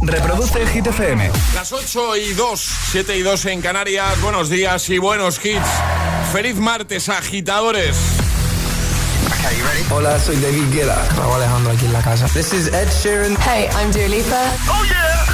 Reproduce 0.00 0.60
el 0.62 0.68
Hit 0.68 0.86
FM. 0.86 1.30
Las 1.54 1.72
8 1.72 2.16
y 2.16 2.32
2, 2.34 2.68
7 2.90 3.16
y 3.16 3.22
2 3.22 3.46
en 3.46 3.60
Canarias. 3.60 4.20
Buenos 4.20 4.48
días 4.48 4.88
y 4.90 4.98
buenos 4.98 5.44
hits. 5.44 5.68
Feliz 6.32 6.56
martes, 6.56 7.08
agitadores. 7.08 7.96
Hola, 9.90 10.18
soy 10.20 10.36
David 10.36 10.64
Guetta. 10.72 11.08
Raúl 11.16 11.34
Alejandro 11.36 11.72
aquí 11.72 11.86
en 11.86 11.92
la 11.92 12.02
casa. 12.02 12.26
This 12.28 12.52
is 12.52 12.68
Ed 12.68 12.88
Sheeran. 13.02 13.36
Hey, 13.40 13.68
I'm 13.80 13.90
Dua 13.90 14.08
Lipa. 14.08 14.52
Oh 14.68 14.84
yeah. 14.84 15.26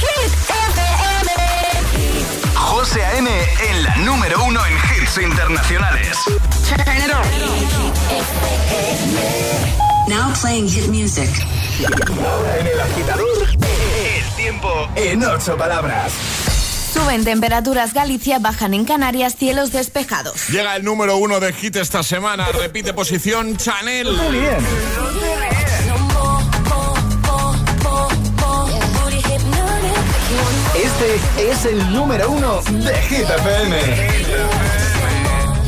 Hit 0.00 0.32
FM. 0.48 1.30
José 2.54 3.04
A.M. 3.04 3.30
en 3.70 3.82
la 3.82 3.96
número 3.96 4.44
uno 4.44 4.60
en 4.66 4.74
hits 4.74 5.18
internacionales. 5.18 6.16
Turn 6.68 6.96
it 6.96 7.10
on. 7.12 7.24
Now 10.08 10.32
playing 10.40 10.68
hit 10.68 10.88
music. 10.88 11.30
Ahora 11.84 12.58
en 12.58 12.66
el 12.68 12.80
agitador, 12.80 13.53
tiempo 14.54 14.88
en 14.96 15.24
ocho 15.24 15.56
palabras. 15.56 16.12
Suben 16.92 17.24
temperaturas 17.24 17.92
Galicia, 17.92 18.38
bajan 18.38 18.74
en 18.74 18.84
Canarias 18.84 19.34
cielos 19.36 19.72
despejados. 19.72 20.48
Llega 20.48 20.76
el 20.76 20.84
número 20.84 21.16
uno 21.16 21.40
de 21.40 21.52
hit 21.52 21.76
esta 21.76 22.02
semana. 22.02 22.46
Repite 22.52 22.94
posición 22.94 23.56
Chanel. 23.56 24.12
Muy 24.12 24.38
bien. 24.38 24.58
Este 30.76 31.50
es 31.50 31.64
el 31.66 31.92
número 31.92 32.30
uno 32.30 32.60
de 32.62 32.94
Hit 33.02 33.28
FM. 33.30 33.76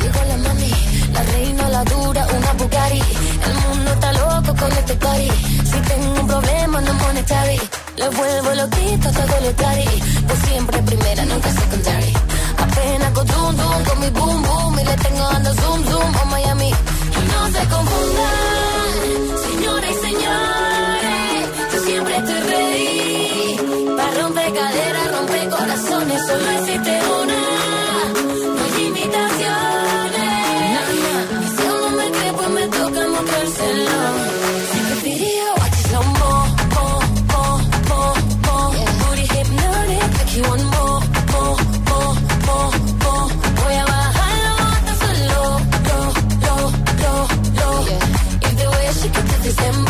Llegó 0.01 0.23
la 0.27 0.37
mami, 0.37 0.71
la 1.11 1.23
reina, 1.23 1.69
la 1.69 1.83
dura, 1.83 2.27
una 2.27 2.53
Bugatti. 2.53 3.01
El 3.45 3.53
mundo 3.67 3.91
está 3.93 4.13
loco 4.13 4.55
con 4.55 4.71
este 4.71 4.95
party. 4.95 5.29
Si 5.65 5.79
tengo 5.81 6.21
un 6.21 6.27
problema, 6.27 6.81
no 6.81 6.93
monetary. 6.93 7.59
Le 7.97 8.07
vuelvo 8.09 8.53
loquito 8.53 9.09
todo 9.11 9.35
lo 9.41 9.51
tari. 9.53 9.89
Pues 10.27 10.39
siempre 10.47 10.81
primera, 10.83 11.25
nunca 11.25 11.49
secondary. 11.51 12.13
Apenas 12.65 13.11
con 13.11 13.27
zoom, 13.27 13.55
zoom, 13.57 13.83
con 13.85 13.99
mi 13.99 14.09
boom, 14.09 14.41
boom. 14.43 14.79
Y 14.79 14.83
le 14.85 14.95
tengo 14.97 15.23
dando 15.33 15.53
zoom, 15.55 15.83
zoom 15.89 16.15
a 16.21 16.25
Miami. 16.25 16.69
Y 16.69 17.21
no 17.33 17.41
se 17.55 17.61
confundan, 17.73 18.91
señores 19.49 19.91
y 19.91 20.05
señores. 20.07 21.43
Yo 21.73 21.79
siempre 21.87 22.17
estoy 22.17 22.39
ready. 22.51 23.95
Para 23.97 24.21
romper 24.21 24.53
caderas, 24.53 25.11
romper 25.17 25.49
corazones. 25.49 26.21
Solo 26.27 26.49
existe 26.51 26.91
una. 26.91 27.16
December. 49.47 49.86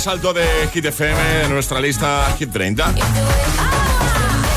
Más 0.00 0.06
alto 0.06 0.32
de 0.32 0.46
Hit 0.72 0.86
FM, 0.86 1.22
de 1.22 1.48
nuestra 1.50 1.78
lista 1.78 2.34
Hit 2.38 2.50
30. 2.50 2.94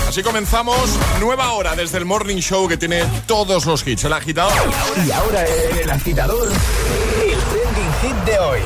Así 0.08 0.24
comenzamos, 0.24 0.78
nueva 1.20 1.52
hora 1.52 1.76
desde 1.76 1.98
el 1.98 2.06
Morning 2.06 2.38
Show 2.38 2.66
que 2.70 2.78
tiene 2.78 3.04
todos 3.26 3.66
los 3.66 3.86
hits. 3.86 4.06
El 4.06 4.14
agitador. 4.14 4.54
Y 5.06 5.12
ahora 5.12 5.44
en 5.46 5.80
el 5.80 5.92
agitador, 5.92 6.48
el 6.48 7.38
trending 7.52 7.94
hit 8.02 8.26
de 8.26 8.40
hoy. 8.40 8.60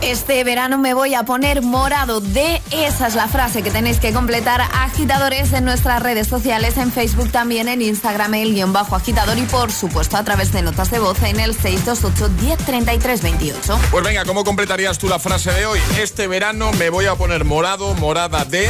Este 0.00 0.44
verano 0.44 0.78
me 0.78 0.94
voy 0.94 1.14
a 1.14 1.24
poner 1.24 1.60
morado 1.60 2.20
de 2.20 2.62
esa 2.70 3.08
es 3.08 3.16
la 3.16 3.26
frase 3.26 3.62
que 3.64 3.72
tenéis 3.72 3.98
que 3.98 4.12
completar 4.12 4.60
agitadores 4.92 5.54
en 5.54 5.64
nuestras 5.64 6.02
redes 6.02 6.28
sociales, 6.28 6.76
en 6.76 6.92
Facebook 6.92 7.30
también, 7.32 7.66
en 7.68 7.80
Instagram 7.80 8.34
el 8.34 8.52
guion 8.52 8.74
bajo 8.74 8.94
agitador 8.94 9.38
y 9.38 9.42
por 9.42 9.72
supuesto 9.72 10.18
a 10.18 10.22
través 10.22 10.52
de 10.52 10.60
notas 10.60 10.90
de 10.90 10.98
voz 10.98 11.22
en 11.22 11.40
el 11.40 11.54
628 11.54 12.28
1033 12.42 13.22
28. 13.22 13.80
Pues 13.90 14.04
venga, 14.04 14.26
¿cómo 14.26 14.44
completarías 14.44 14.98
tú 14.98 15.08
la 15.08 15.18
frase 15.18 15.50
de 15.52 15.64
hoy? 15.64 15.80
Este 15.98 16.26
verano 16.26 16.72
me 16.72 16.90
voy 16.90 17.06
a 17.06 17.14
poner 17.14 17.44
morado, 17.46 17.94
morada 17.94 18.44
de... 18.44 18.68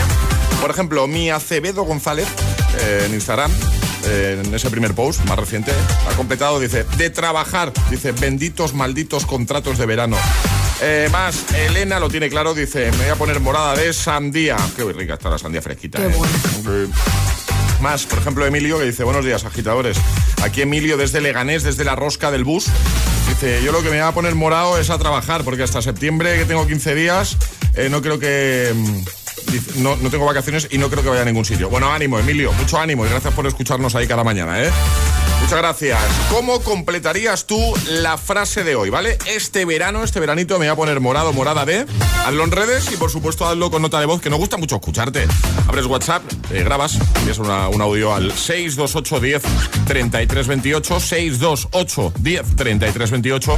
Por 0.60 0.70
ejemplo, 0.70 1.08
mi 1.08 1.28
Acevedo 1.28 1.82
González 1.82 2.28
eh, 2.78 3.04
en 3.06 3.14
Instagram, 3.14 3.50
eh, 4.04 4.40
en 4.44 4.54
ese 4.54 4.70
primer 4.70 4.94
post 4.94 5.24
más 5.24 5.36
reciente, 5.36 5.72
ha 6.08 6.14
completado, 6.14 6.60
dice, 6.60 6.84
de 6.98 7.10
trabajar, 7.10 7.72
dice, 7.90 8.12
benditos 8.12 8.74
malditos 8.74 9.26
contratos 9.26 9.76
de 9.76 9.86
verano. 9.86 10.16
Eh, 10.84 11.08
más, 11.12 11.44
Elena 11.54 12.00
lo 12.00 12.08
tiene 12.08 12.28
claro, 12.28 12.54
dice, 12.54 12.90
me 12.92 12.98
voy 12.98 13.08
a 13.08 13.14
poner 13.14 13.38
morada 13.38 13.76
de 13.76 13.92
sandía. 13.92 14.56
Qué 14.76 14.84
rica 14.92 15.14
está 15.14 15.30
la 15.30 15.38
sandía 15.38 15.62
fresquita. 15.62 15.98
Qué 15.98 16.06
eh. 16.06 16.16
bueno. 16.16 16.92
Más, 17.80 18.04
por 18.04 18.18
ejemplo, 18.18 18.44
Emilio 18.44 18.78
que 18.78 18.86
dice, 18.86 19.04
buenos 19.04 19.24
días, 19.24 19.44
agitadores. 19.44 19.96
Aquí 20.42 20.62
Emilio 20.62 20.96
desde 20.96 21.20
Leganés, 21.20 21.62
desde 21.62 21.84
la 21.84 21.94
rosca 21.94 22.30
del 22.32 22.42
bus. 22.42 22.66
Dice, 23.28 23.62
yo 23.64 23.70
lo 23.70 23.78
que 23.78 23.90
me 23.90 24.00
voy 24.00 24.08
a 24.08 24.12
poner 24.12 24.34
morado 24.34 24.76
es 24.78 24.90
a 24.90 24.98
trabajar, 24.98 25.44
porque 25.44 25.62
hasta 25.62 25.82
septiembre, 25.82 26.36
que 26.36 26.44
tengo 26.46 26.66
15 26.66 26.94
días, 26.96 27.36
eh, 27.74 27.88
no 27.88 28.02
creo 28.02 28.18
que... 28.18 28.72
mm, 28.74 29.82
No, 29.82 29.96
no 29.96 30.10
tengo 30.10 30.24
vacaciones 30.24 30.68
y 30.70 30.78
no 30.78 30.88
creo 30.88 31.02
que 31.02 31.08
vaya 31.10 31.22
a 31.22 31.24
ningún 31.24 31.44
sitio. 31.44 31.68
Bueno, 31.68 31.92
ánimo, 31.92 32.18
Emilio, 32.18 32.52
mucho 32.54 32.78
ánimo 32.78 33.04
y 33.06 33.08
gracias 33.08 33.34
por 33.34 33.46
escucharnos 33.46 33.94
ahí 33.94 34.06
cada 34.06 34.24
mañana, 34.24 34.62
¿eh? 34.62 34.70
Muchas 35.42 35.58
gracias. 35.58 35.98
¿Cómo 36.30 36.60
completarías 36.60 37.46
tú 37.46 37.58
la 37.86 38.16
frase 38.16 38.64
de 38.64 38.74
hoy, 38.74 38.88
vale? 38.88 39.18
Este 39.26 39.64
verano, 39.66 40.02
este 40.02 40.18
veranito 40.18 40.54
me 40.58 40.66
voy 40.66 40.72
a 40.72 40.76
poner 40.76 40.98
morado, 41.00 41.32
morada 41.34 41.66
de. 41.66 41.84
Hazlo 42.24 42.44
en 42.44 42.50
redes 42.52 42.90
y 42.90 42.96
por 42.96 43.10
supuesto 43.10 43.46
hazlo 43.46 43.70
con 43.70 43.82
nota 43.82 44.00
de 44.00 44.06
voz, 44.06 44.22
que 44.22 44.30
nos 44.30 44.38
gusta 44.38 44.56
mucho 44.56 44.76
escucharte. 44.76 45.26
Abres 45.68 45.84
WhatsApp, 45.86 46.22
eh, 46.52 46.62
grabas, 46.62 46.96
envías 47.16 47.38
una- 47.38 47.68
un 47.68 47.82
audio 47.82 48.14
al 48.14 48.32
628 48.32 49.20
10 49.20 49.42
33 49.86 50.46
28, 50.46 51.00
628 51.00 52.12
10 52.18 52.56
33 52.56 53.10
28 53.10 53.56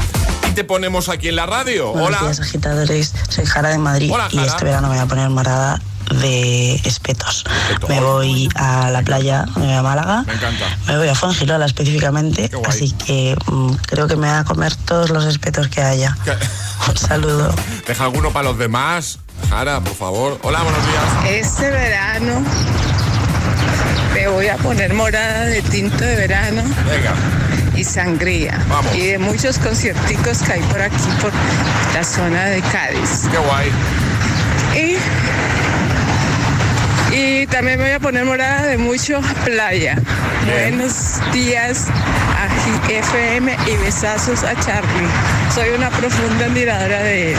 y 0.51 0.53
te 0.55 0.65
ponemos 0.65 1.09
aquí 1.09 1.29
en 1.29 1.37
la 1.37 1.47
radio. 1.47 1.91
Buenos 1.93 2.09
Hola. 2.09 2.19
días, 2.23 2.41
agitadores. 2.41 3.13
Soy 3.29 3.45
Jara 3.47 3.69
de 3.69 3.79
Madrid 3.79 4.11
Hola, 4.13 4.29
y 4.33 4.39
este 4.39 4.65
verano 4.65 4.89
me 4.89 4.95
voy 4.97 5.05
a 5.05 5.07
poner 5.07 5.29
morada 5.31 5.81
de 6.11 6.75
espetos. 6.85 7.45
Me 7.89 8.01
voy 8.01 8.49
a 8.55 8.91
la 8.91 9.03
playa, 9.03 9.47
me 9.57 9.67
voy 9.67 9.75
a 9.75 9.83
Málaga. 9.83 10.25
Me 10.27 10.35
encanta. 10.35 10.65
Me 10.87 10.99
voy 10.99 11.09
a 11.09 11.15
Fuengirola 11.15 11.67
específicamente, 11.67 12.51
así 12.67 12.93
que 12.93 13.37
mm, 13.47 13.75
creo 13.87 14.07
que 14.07 14.17
me 14.17 14.29
voy 14.29 14.37
a 14.37 14.45
comer 14.45 14.75
todos 14.77 15.11
los 15.11 15.25
espetos 15.25 15.69
que 15.69 15.81
haya. 15.83 16.17
¿Qué? 16.25 16.33
Un 16.89 16.97
saludo. 16.97 17.55
Deja 17.87 18.05
alguno 18.05 18.31
para 18.33 18.51
los 18.51 18.59
demás. 18.59 19.19
Jara, 19.51 19.81
por 19.81 19.95
favor. 19.95 20.39
Hola, 20.43 20.63
buenos 20.63 20.81
días. 20.87 21.47
Este 21.47 21.71
verano 21.71 22.43
me 24.15 24.29
voy 24.29 24.49
a 24.49 24.57
poner 24.59 24.95
morada 24.95 25.47
de 25.47 25.61
tinto 25.63 26.05
de 26.05 26.15
verano 26.15 26.63
Venga. 26.89 27.15
y 27.77 27.83
sangría. 27.83 28.63
Vamos. 28.69 28.95
Y 28.95 29.07
de 29.09 29.19
muchos 29.19 29.59
concierticos 29.59 30.39
que 30.39 30.53
hay 30.53 30.63
por 30.63 30.81
aquí, 30.81 31.09
por 31.21 31.33
la 31.93 32.05
zona 32.05 32.45
de 32.47 32.61
Cádiz. 32.63 33.29
Qué 33.31 33.39
guay. 33.39 33.71
Y, 34.77 34.97
y 37.45 37.47
también 37.47 37.79
me 37.79 37.85
voy 37.85 37.93
a 37.93 38.01
poner 38.01 38.25
morada 38.25 38.63
de 38.67 38.79
mucho 38.79 39.21
playa. 39.45 39.97
Bien. 40.47 40.79
Buenos 40.79 41.21
días 41.33 41.89
a 41.91 42.91
FM 42.91 43.57
y 43.67 43.77
besazos 43.85 44.43
a 44.45 44.55
Charlie. 44.65 45.09
Soy 45.55 45.69
una 45.77 45.91
profunda 45.91 46.47
admiradora 46.47 47.03
de 47.03 47.33
él. 47.33 47.39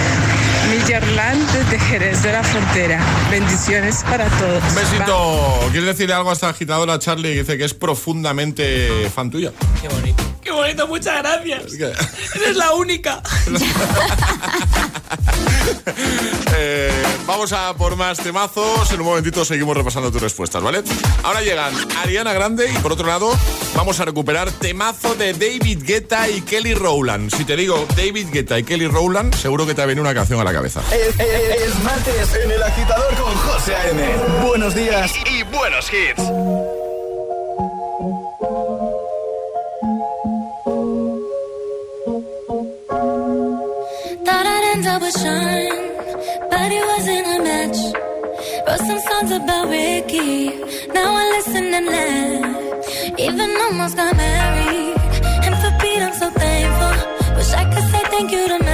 Millerland 0.69 1.51
desde 1.53 1.79
Jerez 1.79 2.21
de 2.21 2.33
la 2.33 2.43
Frontera. 2.43 2.99
Bendiciones 3.31 4.03
para 4.03 4.25
todos. 4.25 4.63
Un 4.69 4.75
besito. 4.75 5.59
¿Quieres 5.71 5.87
decirle 5.87 6.13
algo 6.13 6.29
a 6.29 6.33
esta 6.33 6.49
agitadora 6.49 6.99
Charlie 6.99 7.33
que 7.33 7.39
dice 7.39 7.57
que 7.57 7.65
es 7.65 7.73
profundamente 7.73 9.09
fan 9.09 9.31
tuya? 9.31 9.51
Qué 9.81 9.87
bonito. 9.87 10.34
Bonito, 10.55 10.87
muchas 10.87 11.17
gracias. 11.21 11.73
Eres 12.35 12.55
la 12.55 12.73
única. 12.73 13.21
Eh, 16.57 16.91
vamos 17.27 17.51
a 17.53 17.73
por 17.75 17.95
más 17.95 18.17
temazos. 18.17 18.91
En 18.91 18.99
un 19.01 19.05
momentito 19.07 19.43
seguimos 19.45 19.75
repasando 19.75 20.11
tus 20.11 20.21
respuestas, 20.21 20.61
¿vale? 20.61 20.81
Ahora 21.23 21.41
llegan 21.41 21.73
Ariana 21.97 22.33
Grande 22.33 22.69
y 22.71 22.77
por 22.77 22.93
otro 22.93 23.05
lado 23.07 23.31
vamos 23.75 23.99
a 23.99 24.05
recuperar 24.05 24.49
temazo 24.51 25.15
de 25.15 25.33
David 25.33 25.83
Guetta 25.83 26.29
y 26.29 26.41
Kelly 26.41 26.73
Rowland. 26.73 27.35
Si 27.35 27.43
te 27.45 27.55
digo 27.55 27.85
David 27.95 28.27
Guetta 28.31 28.57
y 28.59 28.63
Kelly 28.63 28.87
Rowland, 28.87 29.35
seguro 29.35 29.65
que 29.65 29.73
te 29.73 29.81
ha 29.81 29.85
venido 29.85 30.01
una 30.03 30.13
canción 30.13 30.39
a 30.39 30.43
la 30.43 30.53
cabeza. 30.53 30.81
Es, 30.91 31.19
es- 31.19 31.61
es 31.67 31.83
martes 31.83 32.35
en 32.43 32.51
el 32.51 32.63
agitador 32.63 33.13
con 33.15 33.33
José 33.35 33.75
A.M. 33.75 34.15
Buenos 34.47 34.73
días. 34.75 35.11
Y 35.29 35.43
buenos 35.43 35.87
hits. 35.91 36.84
Up 44.95 45.01
with 45.01 45.19
Sean, 45.19 45.67
but 46.49 46.71
it 46.71 46.85
wasn't 46.91 47.27
a 47.27 47.37
match. 47.43 47.79
Wrote 48.65 48.83
some 48.87 49.01
songs 49.09 49.31
about 49.31 49.67
Ricky, 49.67 50.47
now 50.93 51.09
I 51.21 51.23
listen 51.35 51.65
and 51.73 51.85
laugh. 51.95 53.19
Even 53.19 53.49
almost 53.65 53.97
got 53.97 54.15
married, 54.15 54.95
and 55.45 55.55
for 55.59 55.71
Pete 55.81 56.01
I'm 56.01 56.13
so 56.13 56.29
thankful. 56.29 57.35
Wish 57.35 57.51
I 57.51 57.65
could 57.73 57.85
say 57.91 58.03
thank 58.13 58.31
you 58.31 58.47
to 58.47 58.64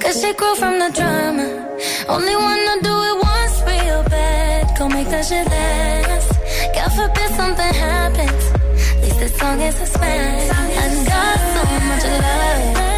cause 0.00 0.20
she 0.20 0.32
grew 0.34 0.54
from 0.54 0.78
the 0.78 0.90
drama. 0.94 1.46
Only 2.08 2.36
wanna 2.36 2.76
do 2.82 2.94
it 3.10 3.16
once 3.22 3.62
real 3.66 4.02
bad, 4.04 4.78
go 4.78 4.88
make 4.88 5.08
that 5.08 5.24
shit 5.26 5.46
last. 5.46 6.30
God 6.74 6.90
forbid 6.92 7.30
something 7.36 7.74
happens, 7.74 8.44
at 8.92 9.02
least 9.02 9.18
this 9.20 9.34
song 9.36 9.60
is 9.60 9.74
smash. 9.74 10.50
I 10.50 11.04
got 11.04 11.38
so 11.54 11.62
much 11.88 12.04
love, 12.24 12.91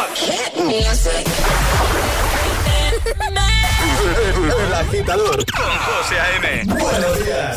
Fox. 0.00 0.30
El 4.58 4.74
agitador 4.74 5.44
con 5.52 5.78
José 5.78 6.18
A.M. 6.18 6.64
Buenos 6.64 7.24
días. 7.24 7.56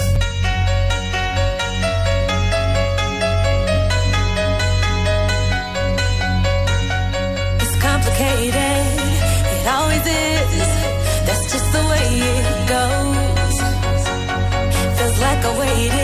It's 7.61 7.75
complicated. 7.81 8.85
It 9.53 9.67
always 9.67 10.05
is. 10.05 10.69
That's 11.25 11.45
just 11.53 11.71
the 11.71 11.83
way 11.91 12.07
it 12.39 12.67
goes. 12.75 13.55
Feels 14.97 15.19
like 15.19 15.45
I 15.45 15.59
waited. 15.59 16.02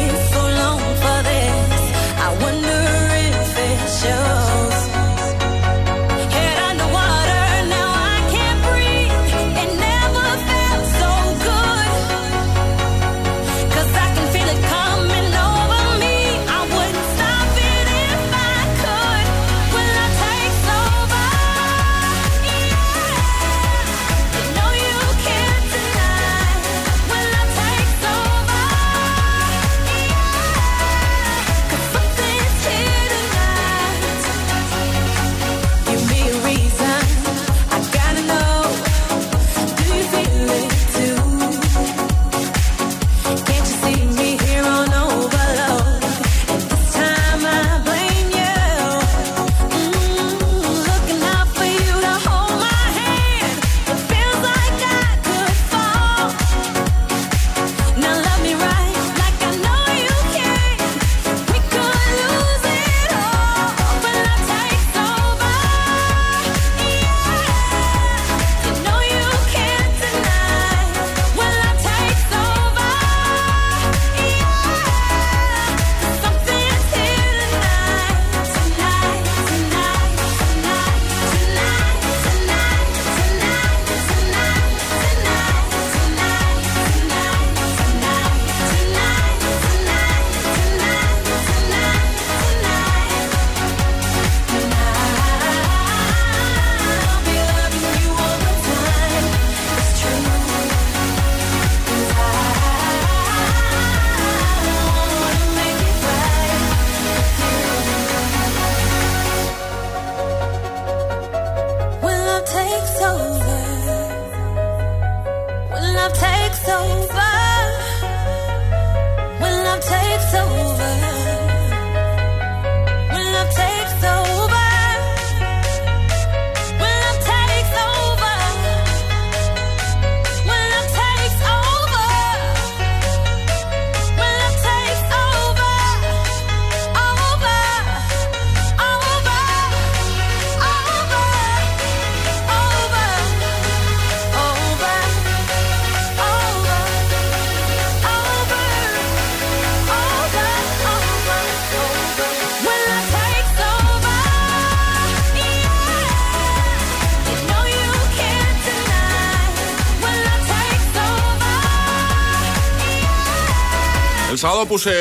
Sábado 164.60 164.68
puse 164.76 164.92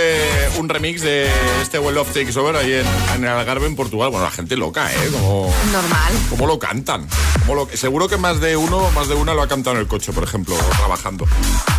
un 0.58 0.68
remix 0.68 1.00
de 1.02 1.28
este 1.60 1.80
Well 1.80 1.98
of 1.98 2.12
Takes 2.12 2.38
Over 2.38 2.54
ahí 2.54 2.74
en, 2.74 2.86
en 3.16 3.24
el 3.24 3.28
Algarve, 3.28 3.66
en 3.66 3.74
Portugal. 3.74 4.08
Bueno, 4.10 4.24
la 4.24 4.30
gente 4.30 4.56
loca, 4.56 4.92
¿eh? 4.92 5.08
Como, 5.10 5.52
Normal. 5.72 6.12
¿Cómo 6.30 6.46
lo 6.46 6.60
cantan? 6.60 7.08
¿Cómo 7.40 7.54
lo- 7.56 7.68
seguro 7.76 8.06
que 8.06 8.16
más 8.18 8.40
de 8.40 8.56
uno, 8.56 8.88
más 8.92 9.08
de 9.08 9.14
una 9.14 9.34
lo 9.34 9.42
ha 9.42 9.48
cantado 9.48 9.74
en 9.74 9.82
el 9.82 9.88
coche, 9.88 10.12
por 10.12 10.22
ejemplo, 10.22 10.54
trabajando. 10.76 11.26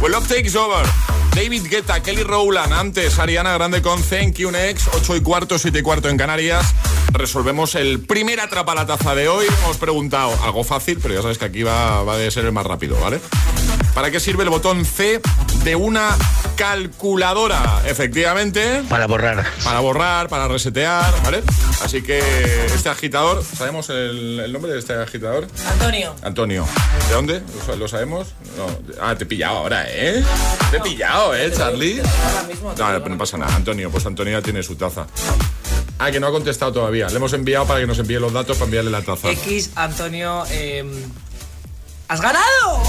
Well 0.02 0.14
of 0.16 0.28
Takes 0.28 0.58
Over. 0.58 0.86
David 1.36 1.68
Guetta, 1.70 2.02
Kelly 2.04 2.24
Rowland, 2.24 2.74
antes 2.74 3.18
Ariana 3.18 3.54
Grande 3.54 3.82
con 3.82 4.02
Thank 4.04 4.34
You 4.40 4.52
Next, 4.52 4.88
8 4.94 5.16
y 5.16 5.22
cuarto, 5.22 5.58
7 5.58 5.80
y 5.80 5.82
cuarto 5.82 6.10
en 6.10 6.18
Canarias. 6.18 6.74
Resolvemos 7.14 7.76
el 7.76 8.02
primer 8.02 8.42
atrapa 8.42 8.76
la 8.76 8.86
taza 8.86 9.16
de 9.16 9.30
hoy. 9.30 9.46
Hemos 9.64 9.78
preguntado 9.78 10.38
algo 10.44 10.64
fácil, 10.66 11.00
pero 11.02 11.14
ya 11.14 11.22
sabes 11.22 11.38
que 11.38 11.46
aquí 11.46 11.64
va, 11.64 12.04
va 12.04 12.16
a 12.16 12.32
ser 12.32 12.44
el 12.46 12.52
más 12.52 12.66
rápido, 12.66 13.00
¿vale? 13.00 13.22
¿Para 14.00 14.12
qué 14.12 14.22
sirve 14.22 14.44
el 14.46 14.50
botón 14.50 14.86
C 14.86 15.20
de 15.66 15.76
una 15.76 16.16
calculadora? 16.56 17.82
Efectivamente. 17.86 18.82
Para 18.88 19.08
borrar. 19.08 19.46
Para 19.62 19.82
borrar, 19.82 20.30
para 20.30 20.48
resetear, 20.48 21.14
¿vale? 21.22 21.44
Así 21.84 22.02
que 22.02 22.20
este 22.74 22.88
agitador, 22.88 23.44
¿sabemos 23.44 23.90
el, 23.90 24.40
el 24.40 24.54
nombre 24.54 24.72
de 24.72 24.80
este 24.80 24.94
agitador? 24.94 25.48
Antonio. 25.74 26.16
Antonio. 26.22 26.66
¿De 27.10 27.14
dónde? 27.14 27.44
¿Lo, 27.68 27.76
lo 27.76 27.88
sabemos? 27.90 28.28
No. 28.58 28.68
Ah, 29.02 29.16
te 29.18 29.26
he 29.26 29.28
pillado 29.28 29.58
ahora, 29.58 29.84
¿eh? 29.90 30.24
Te 30.72 30.78
he 30.78 30.80
pillado, 30.80 31.36
¿eh, 31.36 31.52
Charlie? 31.54 32.00
Ahora 32.00 32.44
mismo. 32.48 32.72
te 32.72 32.82
No, 32.82 32.94
digo, 32.94 33.10
no 33.10 33.18
pasa 33.18 33.38
nada. 33.38 33.54
Antonio, 33.54 33.92
pues 33.92 34.06
Antonio 34.06 34.32
ya 34.40 34.42
tiene 34.42 34.64
su 34.64 34.78
taza. 34.78 35.08
Ah, 36.00 36.10
que 36.10 36.22
no 36.22 36.28
ha 36.28 36.32
contestado 36.32 36.72
todavía. 36.72 37.10
Le 37.10 37.18
hemos 37.18 37.34
enviado 37.34 37.66
para 37.66 37.82
que 37.82 37.88
nos 37.88 38.00
envíe 38.00 38.18
los 38.18 38.32
datos 38.32 38.56
para 38.56 38.68
enviarle 38.68 38.92
la 38.92 39.02
taza. 39.02 39.30
X, 39.30 39.72
Antonio. 39.76 40.46
eh, 40.52 40.86
¡Has 42.10 42.22
ganado! 42.22 42.82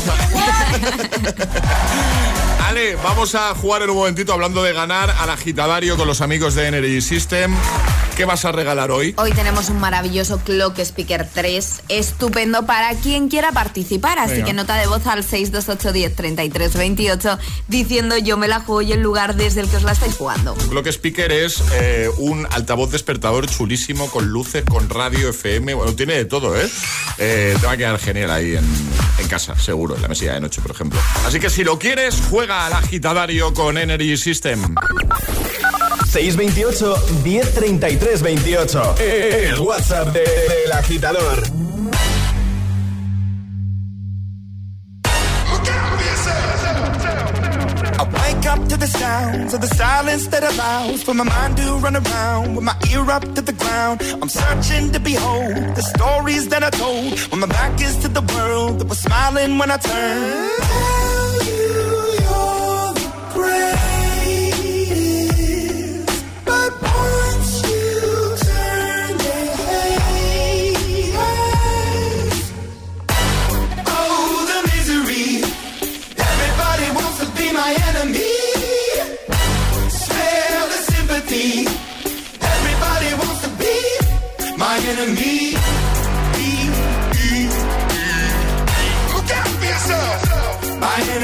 Ale, 2.67 2.97
vamos 2.97 3.35
a 3.35 3.55
jugar 3.55 3.83
en 3.83 3.91
un 3.91 3.97
momentito 3.97 4.33
hablando 4.33 4.63
de 4.63 4.73
ganar 4.73 5.11
al 5.11 5.29
agitadario 5.29 5.99
con 5.99 6.09
los 6.09 6.23
amigos 6.23 6.55
de 6.55 6.69
Energy 6.69 7.03
System. 7.03 7.55
¿Qué 8.17 8.25
vas 8.27 8.45
a 8.45 8.53
regalar 8.53 8.91
hoy? 8.91 9.15
Hoy 9.17 9.33
tenemos 9.33 9.71
un 9.71 9.81
maravilloso 9.81 10.39
Clock 10.41 10.79
Speaker 10.81 11.27
3, 11.33 11.83
estupendo 11.89 12.67
para 12.67 12.95
quien 12.97 13.29
quiera 13.29 13.51
participar. 13.53 14.19
Así 14.19 14.35
Venga. 14.35 14.47
que 14.47 14.53
nota 14.53 14.77
de 14.77 14.87
voz 14.87 15.07
al 15.07 15.25
628 15.25 15.93
10 15.93 16.17
33 16.17 16.77
28 16.77 17.39
diciendo 17.69 18.19
yo 18.19 18.37
me 18.37 18.47
la 18.47 18.61
juego 18.61 18.83
y 18.83 18.93
el 18.93 19.01
lugar 19.01 19.37
desde 19.37 19.63
el 19.63 19.69
que 19.71 19.77
os 19.79 19.85
la 19.85 19.93
estáis 19.93 20.17
jugando. 20.17 20.55
Lo 20.71 20.83
que 20.83 20.93
Speaker 20.93 21.33
es 21.33 21.63
eh, 21.73 22.11
un 22.19 22.47
altavoz 22.51 22.91
despertador 22.91 23.49
chulísimo 23.49 24.11
con 24.11 24.27
luces, 24.29 24.65
con 24.65 24.91
radio 24.91 25.31
FM, 25.31 25.73
bueno, 25.75 25.95
tiene 25.95 26.15
de 26.15 26.25
todo, 26.27 26.61
¿eh? 26.61 26.69
Eh, 27.19 27.57
te 27.59 27.67
va 27.67 27.73
a 27.73 27.77
quedar 27.77 27.99
genial 27.99 28.31
ahí 28.31 28.55
en, 28.55 28.65
en 29.19 29.29
casa, 29.29 29.59
seguro, 29.59 29.97
en 29.97 30.03
la 30.03 30.09
mesilla 30.09 30.35
de 30.35 30.41
noche, 30.41 30.61
por 30.61 30.73
ejemplo. 30.73 31.01
Así 31.27 31.41
que 31.41 31.49
si 31.49 31.65
lo 31.65 31.79
quieres, 31.79 32.21
juega 32.29 32.67
al 32.67 32.75
agitadario 32.75 33.55
con 33.55 33.79
Energy 33.79 34.17
System. 34.19 34.75
628 36.11 36.99
1033 37.23 38.19
28. 38.19 38.77
El 39.51 39.61
WhatsApp 39.61 40.13
de- 40.13 40.25
del 40.49 40.73
agitador. 40.73 41.43
I 47.13 48.05
wake 48.23 48.47
up 48.47 48.69
to 48.69 48.77
the 48.77 48.87
sounds 48.87 49.55
of 49.55 49.61
the 49.61 49.67
silence 49.69 50.27
that 50.29 50.43
allows 50.43 51.03
for 51.03 51.15
my 51.15 51.25
mind 51.25 51.57
to 51.59 51.77
run 51.77 51.97
around 51.97 52.55
with 52.57 52.65
my 52.65 52.77
ear 52.93 53.09
up 53.11 53.23
to 53.35 53.43
the 53.43 53.53
ground. 53.53 54.01
I'm 54.23 54.29
searching 54.29 54.91
to 54.93 55.01
behold 55.01 55.55
the 55.77 55.83
stories 55.83 56.49
that 56.49 56.63
I 56.63 56.71
told 56.71 57.19
when 57.31 57.41
my 57.41 57.47
back 57.47 57.81
is 57.81 57.97
to 57.99 58.09
the 58.09 58.23
world 58.35 58.79
that 58.81 58.89
was 58.89 58.99
smiling 59.01 59.59
when 59.59 59.71
I 59.71 59.77
turned. 59.77 61.20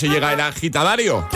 Sí 0.00 0.08
llega 0.08 0.32
el 0.32 0.40
agitadario. 0.40 1.28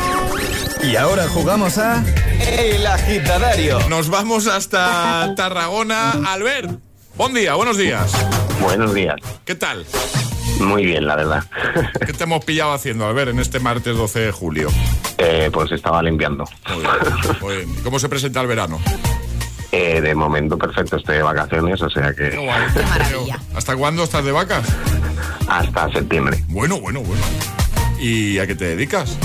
Y 0.83 0.97
ahora 0.97 1.29
jugamos 1.29 1.77
a 1.77 2.03
El 2.41 2.87
Agitadario. 2.87 3.79
Nos 3.91 4.09
vamos 4.09 4.47
hasta 4.47 5.35
Tarragona. 5.37 6.13
Albert, 6.27 6.71
buen 7.15 7.35
día, 7.35 7.57
buenos 7.57 7.77
días. 7.77 8.11
Buenos 8.63 8.95
días. 8.95 9.17
¿Qué 9.45 9.55
tal? 9.55 9.85
Muy 10.61 10.87
bien, 10.87 11.07
la 11.07 11.17
verdad. 11.17 11.45
¿Qué 12.07 12.15
te 12.15 12.25
hemos 12.25 12.43
pillado 12.43 12.73
haciendo, 12.73 13.07
Albert, 13.07 13.33
en 13.33 13.41
este 13.41 13.61
martes 13.61 13.99
12 13.99 14.21
de 14.21 14.33
julio? 14.33 14.71
Eh, 15.19 15.51
pues 15.53 15.71
estaba 15.71 16.03
limpiando. 16.03 16.47
Muy 16.71 16.81
bien, 16.81 17.39
muy 17.43 17.57
bien. 17.57 17.75
¿Cómo 17.85 17.99
se 17.99 18.09
presenta 18.09 18.41
el 18.41 18.47
verano? 18.47 18.81
Eh, 19.73 20.01
de 20.01 20.15
momento 20.15 20.57
perfecto, 20.57 20.97
estoy 20.97 21.17
de 21.17 21.23
vacaciones, 21.23 21.83
o 21.83 21.91
sea 21.91 22.15
Qué 22.15 22.31
que. 22.31 22.51
¿Hasta 23.55 23.77
cuándo 23.77 24.05
estás 24.05 24.25
de 24.25 24.33
vacas? 24.33 24.67
hasta 25.49 25.93
septiembre. 25.93 26.43
Bueno, 26.49 26.81
bueno, 26.81 27.03
bueno. 27.03 27.23
¿Y 28.01 28.39
a 28.39 28.47
qué 28.47 28.55
te 28.55 28.65
dedicas? 28.77 29.17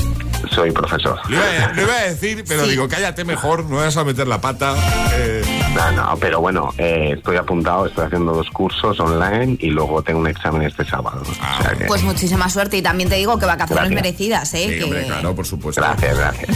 Soy 0.53 0.71
profesor. 0.71 1.19
Lo 1.29 1.35
iba, 1.35 1.65
a, 1.65 1.73
lo 1.73 1.81
iba 1.83 1.95
a 1.95 2.03
decir, 2.03 2.43
pero 2.47 2.65
digo, 2.65 2.87
cállate 2.87 3.23
mejor, 3.25 3.65
no 3.65 3.77
vas 3.77 3.97
a 3.97 4.03
meter 4.03 4.27
la 4.27 4.39
pata. 4.41 4.75
eh, 5.13 5.38
No, 5.75 5.91
no, 5.91 6.17
pero 6.19 6.41
bueno, 6.41 6.73
eh, 6.77 7.13
estoy 7.17 7.37
apuntado, 7.37 7.85
estoy 7.85 8.05
haciendo 8.07 8.33
dos 8.33 8.49
cursos 8.49 8.99
online 8.99 9.55
y 9.59 9.67
luego 9.69 10.01
tengo 10.01 10.19
un 10.19 10.27
examen 10.27 10.63
este 10.63 10.83
sábado. 10.83 11.21
o 11.21 11.61
sea 11.63 11.73
que- 11.77 11.85
Pues 11.85 12.03
muchísima 12.03 12.49
suerte 12.49 12.77
y 12.77 12.81
también 12.81 13.07
te 13.09 13.15
digo 13.15 13.37
que 13.37 13.45
vacaciones 13.45 13.89
Gracias. 13.89 13.95
merecidas, 14.03 14.53
¿eh? 14.55 14.67
sí, 14.69 14.77
que... 14.79 14.83
hombre, 14.83 15.05
claro, 15.05 15.35
por 15.35 15.45
supuesto. 15.45 15.79
Gracias, 15.81 16.17
gracias. 16.17 16.49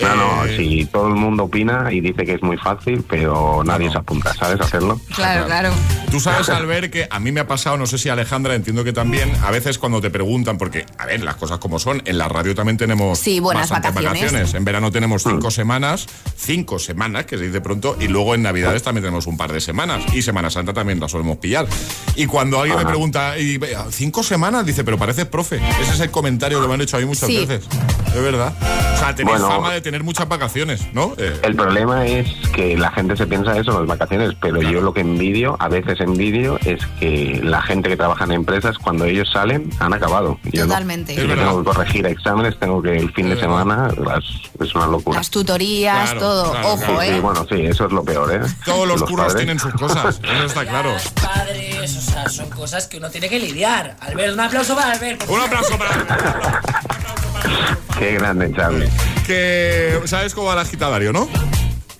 No, 0.00 0.14
no, 0.16 0.44
sí, 0.56 0.88
todo 0.90 1.08
el 1.08 1.14
mundo 1.14 1.44
opina 1.44 1.92
y 1.92 2.00
dice 2.00 2.24
que 2.24 2.34
es 2.34 2.42
muy 2.42 2.56
fácil, 2.56 3.04
pero 3.08 3.62
nadie 3.64 3.90
se 3.90 3.98
apunta, 3.98 4.32
¿sabes? 4.34 4.60
Hacerlo. 4.60 5.00
Claro, 5.14 5.46
claro. 5.46 5.70
Tú 6.10 6.18
sabes, 6.20 6.48
Albert, 6.48 6.90
que 6.92 7.06
a 7.10 7.20
mí 7.20 7.32
me 7.32 7.40
ha 7.40 7.46
pasado, 7.46 7.76
no 7.76 7.86
sé 7.86 7.98
si 7.98 8.08
Alejandra, 8.08 8.54
entiendo 8.54 8.82
que 8.84 8.92
también, 8.92 9.30
a 9.44 9.50
veces 9.50 9.78
cuando 9.78 10.00
te 10.00 10.10
preguntan, 10.10 10.58
porque, 10.58 10.86
a 10.98 11.06
ver, 11.06 11.22
las 11.22 11.36
cosas 11.36 11.58
como 11.58 11.78
son, 11.78 12.02
en 12.04 12.18
la 12.18 12.28
radio 12.28 12.54
también 12.54 12.76
tenemos 12.78 13.18
Sí, 13.18 13.40
buenas 13.40 13.68
bastantes 13.70 14.02
vacaciones. 14.02 14.54
En 14.54 14.64
verano 14.64 14.90
tenemos 14.90 15.22
cinco 15.22 15.48
Mm. 15.48 15.52
semanas, 15.52 16.06
cinco 16.36 16.78
semanas, 16.78 17.26
que 17.26 17.36
se 17.36 17.44
dice 17.46 17.60
pronto, 17.60 17.96
y 18.00 18.08
luego 18.08 18.34
en 18.34 18.42
Navidades 18.60 18.82
también 18.82 19.02
tenemos 19.04 19.26
un 19.26 19.36
par 19.36 19.52
de 19.52 19.60
semanas, 19.60 20.02
y 20.14 20.22
Semana 20.22 20.50
Santa 20.50 20.72
también 20.72 21.00
la 21.00 21.08
solemos 21.08 21.38
pillar. 21.38 21.66
Y 22.16 22.26
cuando 22.26 22.58
alguien 22.60 22.76
me 22.76 22.82
Ajá. 22.82 22.90
pregunta, 22.90 23.38
y, 23.38 23.58
¿cinco 23.90 24.22
semanas? 24.22 24.66
Dice, 24.66 24.84
pero 24.84 24.98
pareces 24.98 25.26
profe. 25.26 25.56
Ese 25.80 25.92
es 25.94 26.00
el 26.00 26.10
comentario 26.10 26.60
que 26.60 26.68
me 26.68 26.74
han 26.74 26.80
hecho 26.80 26.96
a 26.96 27.00
mí 27.00 27.06
muchas 27.06 27.26
Sí. 27.28 27.38
veces. 27.46 27.66
Es 28.14 28.22
verdad. 28.22 28.52
O 28.94 28.98
sea, 28.98 29.14
tenéis 29.14 29.38
Bueno. 29.38 29.54
fama 29.54 29.72
de 29.72 29.80
tener 29.80 30.02
muchas 30.02 30.28
vacaciones, 30.28 30.92
¿no? 30.92 31.14
Eh, 31.16 31.38
El 31.42 31.54
problema 31.56 32.06
es 32.06 32.28
que 32.52 32.76
la 32.76 32.90
gente 32.90 33.16
se 33.16 33.26
piensa 33.26 33.56
eso 33.56 33.70
en 33.70 33.78
las 33.78 33.86
vacaciones, 33.86 34.34
pero 34.40 34.60
yo 34.60 34.80
lo 34.80 34.92
que 34.92 35.00
envidio, 35.00 35.56
a 35.60 35.68
veces 35.68 36.00
envidio, 36.00 36.58
es 36.64 36.80
que 36.98 37.40
la 37.42 37.62
gente 37.62 37.88
que 37.88 37.96
trabaja 37.96 38.24
en 38.24 38.32
empresas, 38.32 38.76
cuando 38.78 39.04
ellos 39.06 39.30
salen, 39.32 39.70
han 39.78 39.94
acabado. 39.94 40.38
Yo 40.44 40.62
no. 40.62 40.68
Totalmente. 40.68 41.14
Yo 41.14 41.22
Es 41.22 41.28
verdad. 41.28 41.46
tengo 41.48 41.58
que 41.64 41.70
corregir 41.70 42.06
exámenes, 42.06 42.58
tengo 42.58 42.82
que 42.82 42.96
el 42.96 43.12
fin 43.12 43.30
de 43.30 43.38
semana, 43.40 43.88
las- 44.04 44.24
es 44.60 44.74
una 44.74 44.86
locura. 44.88 45.18
Las 45.18 45.30
tutorías, 45.30 46.10
Claro, 46.10 46.20
todo. 46.20 46.50
claro, 46.50 46.68
Ojo, 46.68 46.76
claro. 46.84 47.02
¿eh? 47.02 47.14
Sí, 47.14 47.20
bueno, 47.20 47.46
sí, 47.48 47.54
eso 47.62 47.86
es 47.86 47.92
lo 47.92 48.04
peor, 48.04 48.34
¿eh? 48.34 48.40
todos 48.64 48.86
los, 48.88 49.02
curros 49.02 49.26
padres. 49.28 49.36
tienen 49.36 49.58
sus 49.58 49.72
cosas, 49.74 50.20
eso 50.22 50.44
está 50.46 50.64
claro. 50.66 50.94
Padres, 51.22 51.96
o 51.96 52.00
sea, 52.00 52.28
son 52.28 52.48
cosas 52.50 52.86
que 52.86 52.96
uno 52.98 53.10
tiene 53.10 53.28
que 53.28 53.38
lidiar. 53.38 53.96
Albert, 54.00 54.34
un 54.34 54.40
aplauso 54.40 54.74
para 54.74 54.92
Albert. 54.92 55.24
Un 55.28 55.40
aplauso 55.40 55.76
para... 55.78 56.60
Qué 57.98 58.12
grande, 58.14 58.52
Charlie. 58.54 58.88
que 59.26 60.00
sabes 60.06 60.34
cómo 60.34 60.48
va 60.48 60.54
el 60.54 60.58
agitadario, 60.60 61.12
¿no? 61.12 61.28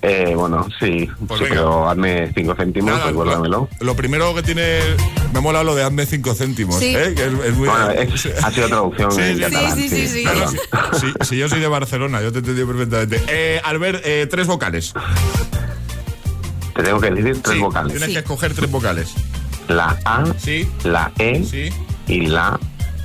Eh, 0.02 0.32
bueno, 0.34 0.66
sí, 0.80 1.06
Pues 1.28 1.40
sí, 1.40 1.46
pero 1.50 1.86
hazme 1.90 2.32
cinco 2.34 2.54
céntimos, 2.54 2.90
Nada, 2.90 3.08
recuérdamelo. 3.08 3.68
lo, 3.80 3.84
lo 3.86 3.94
primero 3.94 4.34
que 4.34 4.42
tiene. 4.42 4.78
Me 5.34 5.40
mola 5.40 5.62
lo 5.62 5.74
de 5.74 5.84
hazme 5.84 6.06
cinco 6.06 6.34
céntimos, 6.34 6.76
Sí. 6.78 6.96
¿eh? 6.96 7.12
Que 7.14 7.26
es, 7.26 7.32
es 7.44 7.54
muy. 7.54 7.68
Bueno, 7.68 7.90
es- 7.90 8.26
ha 8.42 8.50
sido 8.50 8.68
traducción 8.68 9.12
Sí, 9.12 9.20
en 9.20 9.34
sí, 9.36 9.42
catalán. 9.42 9.76
sí, 9.76 9.88
sí, 9.90 10.08
sí. 10.08 10.24
sí, 11.28 11.36
yo 11.36 11.50
soy 11.50 11.60
de 11.60 11.68
Barcelona, 11.68 12.22
yo 12.22 12.32
te 12.32 12.38
entendí 12.38 12.64
perfectamente. 12.64 13.22
Eh, 13.28 13.60
Albert, 13.62 14.00
eh, 14.06 14.26
tres 14.30 14.46
vocales. 14.46 14.94
Te 16.80 16.86
tengo 16.86 17.00
que 17.00 17.10
decir 17.10 17.42
tres 17.42 17.56
Sí, 17.56 17.60
vocales. 17.62 17.92
Tienes 17.92 18.08
Sí. 18.08 18.12
que 18.14 18.18
escoger 18.20 18.54
tres 18.54 18.70
vocales. 18.70 19.14
La 19.68 19.98
A, 20.04 20.24
Sí, 20.38 20.68
la 20.84 21.12
E 21.18 21.44
sí. 21.44 21.68
y 22.06 22.26
la 22.26 22.58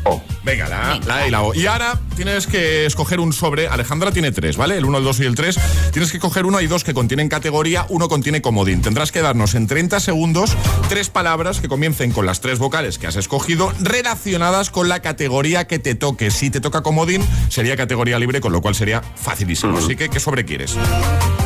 O. 0.07 0.21
Venga, 0.43 0.69
la, 0.69 0.91
A, 0.93 0.99
la 1.05 1.15
A 1.17 1.27
y 1.27 1.31
la 1.31 1.41
O. 1.41 1.53
Y 1.55 1.65
ahora 1.65 1.99
tienes 2.15 2.45
que 2.47 2.85
escoger 2.85 3.19
un 3.19 3.33
sobre. 3.33 3.67
Alejandra 3.67 4.11
tiene 4.11 4.31
tres, 4.31 4.55
¿vale? 4.55 4.77
El 4.77 4.85
1, 4.85 4.99
el 4.99 5.03
2 5.03 5.19
y 5.21 5.25
el 5.25 5.33
3. 5.35 5.59
Tienes 5.91 6.11
que 6.11 6.19
coger 6.19 6.45
uno 6.45 6.61
y 6.61 6.67
dos 6.67 6.83
que 6.83 6.93
contienen 6.93 7.27
categoría, 7.27 7.85
uno 7.89 8.07
contiene 8.07 8.41
comodín. 8.41 8.81
Tendrás 8.83 9.11
que 9.11 9.21
darnos 9.21 9.55
en 9.55 9.65
30 9.67 9.99
segundos 9.99 10.55
tres 10.89 11.09
palabras 11.09 11.59
que 11.59 11.67
comiencen 11.67 12.11
con 12.11 12.25
las 12.27 12.39
tres 12.39 12.59
vocales 12.59 12.99
que 12.99 13.07
has 13.07 13.15
escogido 13.15 13.73
relacionadas 13.81 14.69
con 14.69 14.87
la 14.89 15.01
categoría 15.01 15.65
que 15.65 15.79
te 15.79 15.95
toque. 15.95 16.29
Si 16.29 16.51
te 16.51 16.61
toca 16.61 16.81
comodín, 16.83 17.25
sería 17.49 17.75
categoría 17.75 18.19
libre, 18.19 18.41
con 18.41 18.51
lo 18.53 18.61
cual 18.61 18.75
sería 18.75 19.01
facilísimo. 19.15 19.77
Así 19.79 19.95
que, 19.95 20.09
¿qué 20.09 20.19
sobre 20.19 20.45
quieres? 20.45 20.75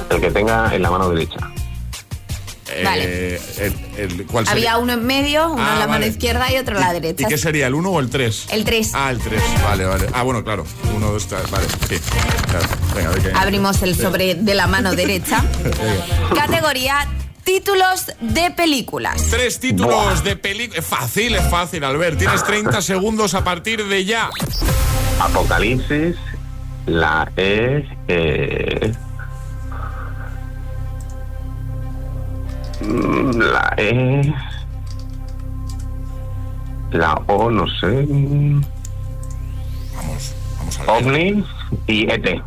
El 0.10 0.20
que 0.20 0.32
tenga 0.32 0.76
en 0.76 0.82
la 0.82 0.92
mano 0.92 1.10
derecha. 1.10 1.40
Vale. 2.84 3.04
Eh, 3.36 3.42
el- 3.58 3.76
el- 4.12 4.26
¿cuál 4.28 4.46
sería? 4.48 4.72
Había 4.72 4.78
uno 4.84 4.94
en 4.94 5.06
medio, 5.06 5.52
uno 5.52 5.62
Ah, 5.64 5.74
en 5.74 5.80
la 5.80 5.88
mano 5.88 6.00
vale. 6.02 6.08
izquierda 6.08 6.52
y 6.52 6.58
otro 6.58 6.76
en 6.76 6.82
la 6.82 6.90
¿Y 6.92 7.00
derecha. 7.02 7.28
qué 7.28 7.38
sería, 7.38 7.68
el 7.68 7.74
1 7.76 7.90
o 7.92 8.00
el 8.00 8.10
3? 8.10 8.48
El 8.52 8.64
3. 8.66 8.92
Ah, 8.94 9.12
el 9.12 9.20
3. 9.20 9.42
Vale, 9.64 9.86
vale. 9.86 10.08
Ah, 10.14 10.24
bueno, 10.24 10.44
claro. 10.44 10.66
1, 10.96 11.12
2, 11.12 11.28
3. 11.28 11.50
Vale, 11.52 11.66
sí. 11.90 11.96
Claro. 12.50 12.68
Venga, 12.96 13.40
Abrimos 13.42 13.82
el 13.84 13.96
sobre 13.96 14.36
de 14.36 14.54
la 14.56 14.68
mano 14.68 14.94
derecha. 14.96 15.44
Categoría 16.36 17.08
títulos 17.44 18.06
de 18.22 18.52
películas. 18.52 19.24
Tres 19.32 19.60
títulos 19.60 20.24
de 20.24 20.36
película. 20.36 20.80
Es 20.80 20.86
fácil, 20.86 21.34
es 21.36 21.50
fácil, 21.50 21.84
Albert. 21.84 22.20
Tienes 22.20 22.44
30 22.44 22.82
segundos 22.84 23.34
a 23.34 23.44
partir 23.44 23.86
de 23.88 24.06
ya. 24.06 24.30
Apocalipsis, 25.20 26.16
la 26.86 27.32
E, 27.36 27.84
eh, 28.08 28.92
la 32.82 33.74
E, 33.78 34.34
la 36.92 37.14
O, 37.28 37.50
no 37.52 37.68
sé, 37.68 37.88
Vamos, 39.96 40.34
vamos 40.58 40.80
a 40.80 40.82
ver. 40.82 40.90
OVNI 40.90 41.46
y 41.88 42.10
E 42.10 42.14
ET. 42.16 42.42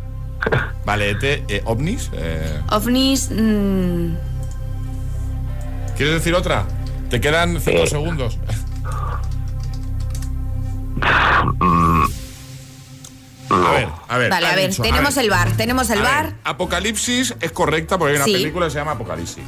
Vale, 0.85 1.11
ET, 1.11 1.23
eh, 1.23 1.61
ovnis. 1.65 2.09
eh, 2.13 2.61
OVNIs. 2.71 3.29
mm, 3.31 4.15
¿Quieres 5.95 6.15
decir 6.15 6.33
otra? 6.35 6.65
Te 7.09 7.21
quedan 7.21 7.59
5 7.61 7.83
Eh. 7.83 7.87
segundos. 7.87 8.37
Mm, 11.59 12.03
A 13.49 13.71
ver, 13.71 13.87
a 14.07 14.17
ver. 14.17 14.29
Vale, 14.31 14.47
a 14.47 14.55
ver, 14.55 14.69
dicho, 14.71 14.81
tenemos 14.81 15.15
ver. 15.15 15.23
el 15.25 15.29
bar, 15.29 15.51
tenemos 15.55 15.89
el 15.91 15.99
A 15.99 16.03
bar. 16.03 16.25
ver, 16.25 16.35
Apocalipsis 16.43 17.35
es 17.39 17.51
correcta 17.51 17.97
porque 17.97 18.11
hay 18.13 18.15
una 18.17 18.25
Sí. 18.25 18.33
película 18.33 18.65
que 18.65 18.71
se 18.71 18.79
llama 18.79 18.91
Apocalipsis. 18.93 19.43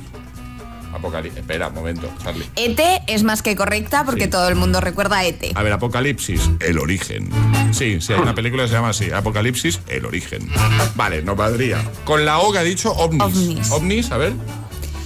Apocalipsis. 0.96 1.40
Espera, 1.42 1.68
un 1.70 1.76
momento, 1.76 2.10
Charlie. 2.24 2.50
ET 2.56 2.80
es 3.08 3.24
más 3.24 3.42
que 3.42 3.56
correcta 3.56 4.04
porque 4.06 4.26
Sí. 4.26 4.30
todo 4.30 4.48
el 4.50 4.56
mundo 4.56 4.82
recuerda 4.82 5.18
a 5.18 5.26
E 5.26 5.30
ET. 5.30 5.52
A 5.56 5.64
ver, 5.64 5.74
Apocalipsis, 5.74 6.50
el 6.60 6.80
origen. 6.80 7.30
Sí, 7.72 8.00
sí, 8.02 8.14
hay 8.14 8.20
una 8.20 8.36
película 8.36 8.64
que 8.64 8.70
se 8.70 8.76
llama 8.76 8.90
así, 8.90 9.12
Apocalipsis, 9.12 9.80
el 9.88 10.06
origen. 10.06 10.50
Vale, 10.96 11.22
no 11.22 11.36
valdría. 11.36 11.84
Con 12.06 12.26
la 12.26 12.40
O 12.40 12.52
que 12.52 12.60
ha 12.60 12.64
dicho 12.64 12.92
ovnis. 12.94 13.22
Ovnis. 13.24 13.72
Ovnis, 13.72 14.12
a 14.12 14.18
ver. 14.18 14.34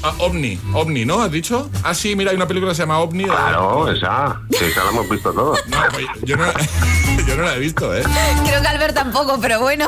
Ah, 0.02 0.14
ovni, 0.20 0.58
ovni, 0.74 1.04
¿no? 1.04 1.22
¿Has 1.22 1.30
dicho? 1.32 1.70
Ah, 1.84 1.94
sí, 1.94 2.16
mira, 2.16 2.32
hay 2.32 2.38
una 2.38 2.48
película 2.48 2.72
que 2.72 2.76
se 2.76 2.84
llama 2.84 3.00
OVNI. 3.00 3.26
Claro, 3.26 3.92
esa. 3.92 4.40
Sí, 4.52 4.64
esa 4.64 4.86
la 4.86 4.92
hemos 4.92 5.10
visto 5.10 5.34
todos. 5.34 5.60
No, 5.68 5.78
pues, 5.92 6.06
yo, 6.24 6.38
no, 6.38 6.46
yo 7.30 7.36
no 7.38 7.44
la 7.44 7.56
he 7.56 7.60
visto, 7.60 7.96
¿eh? 7.96 8.04
Creo 8.46 8.62
que 8.62 8.68
Albert 8.68 8.96
tampoco, 8.96 9.40
pero 9.40 9.60
bueno. 9.60 9.88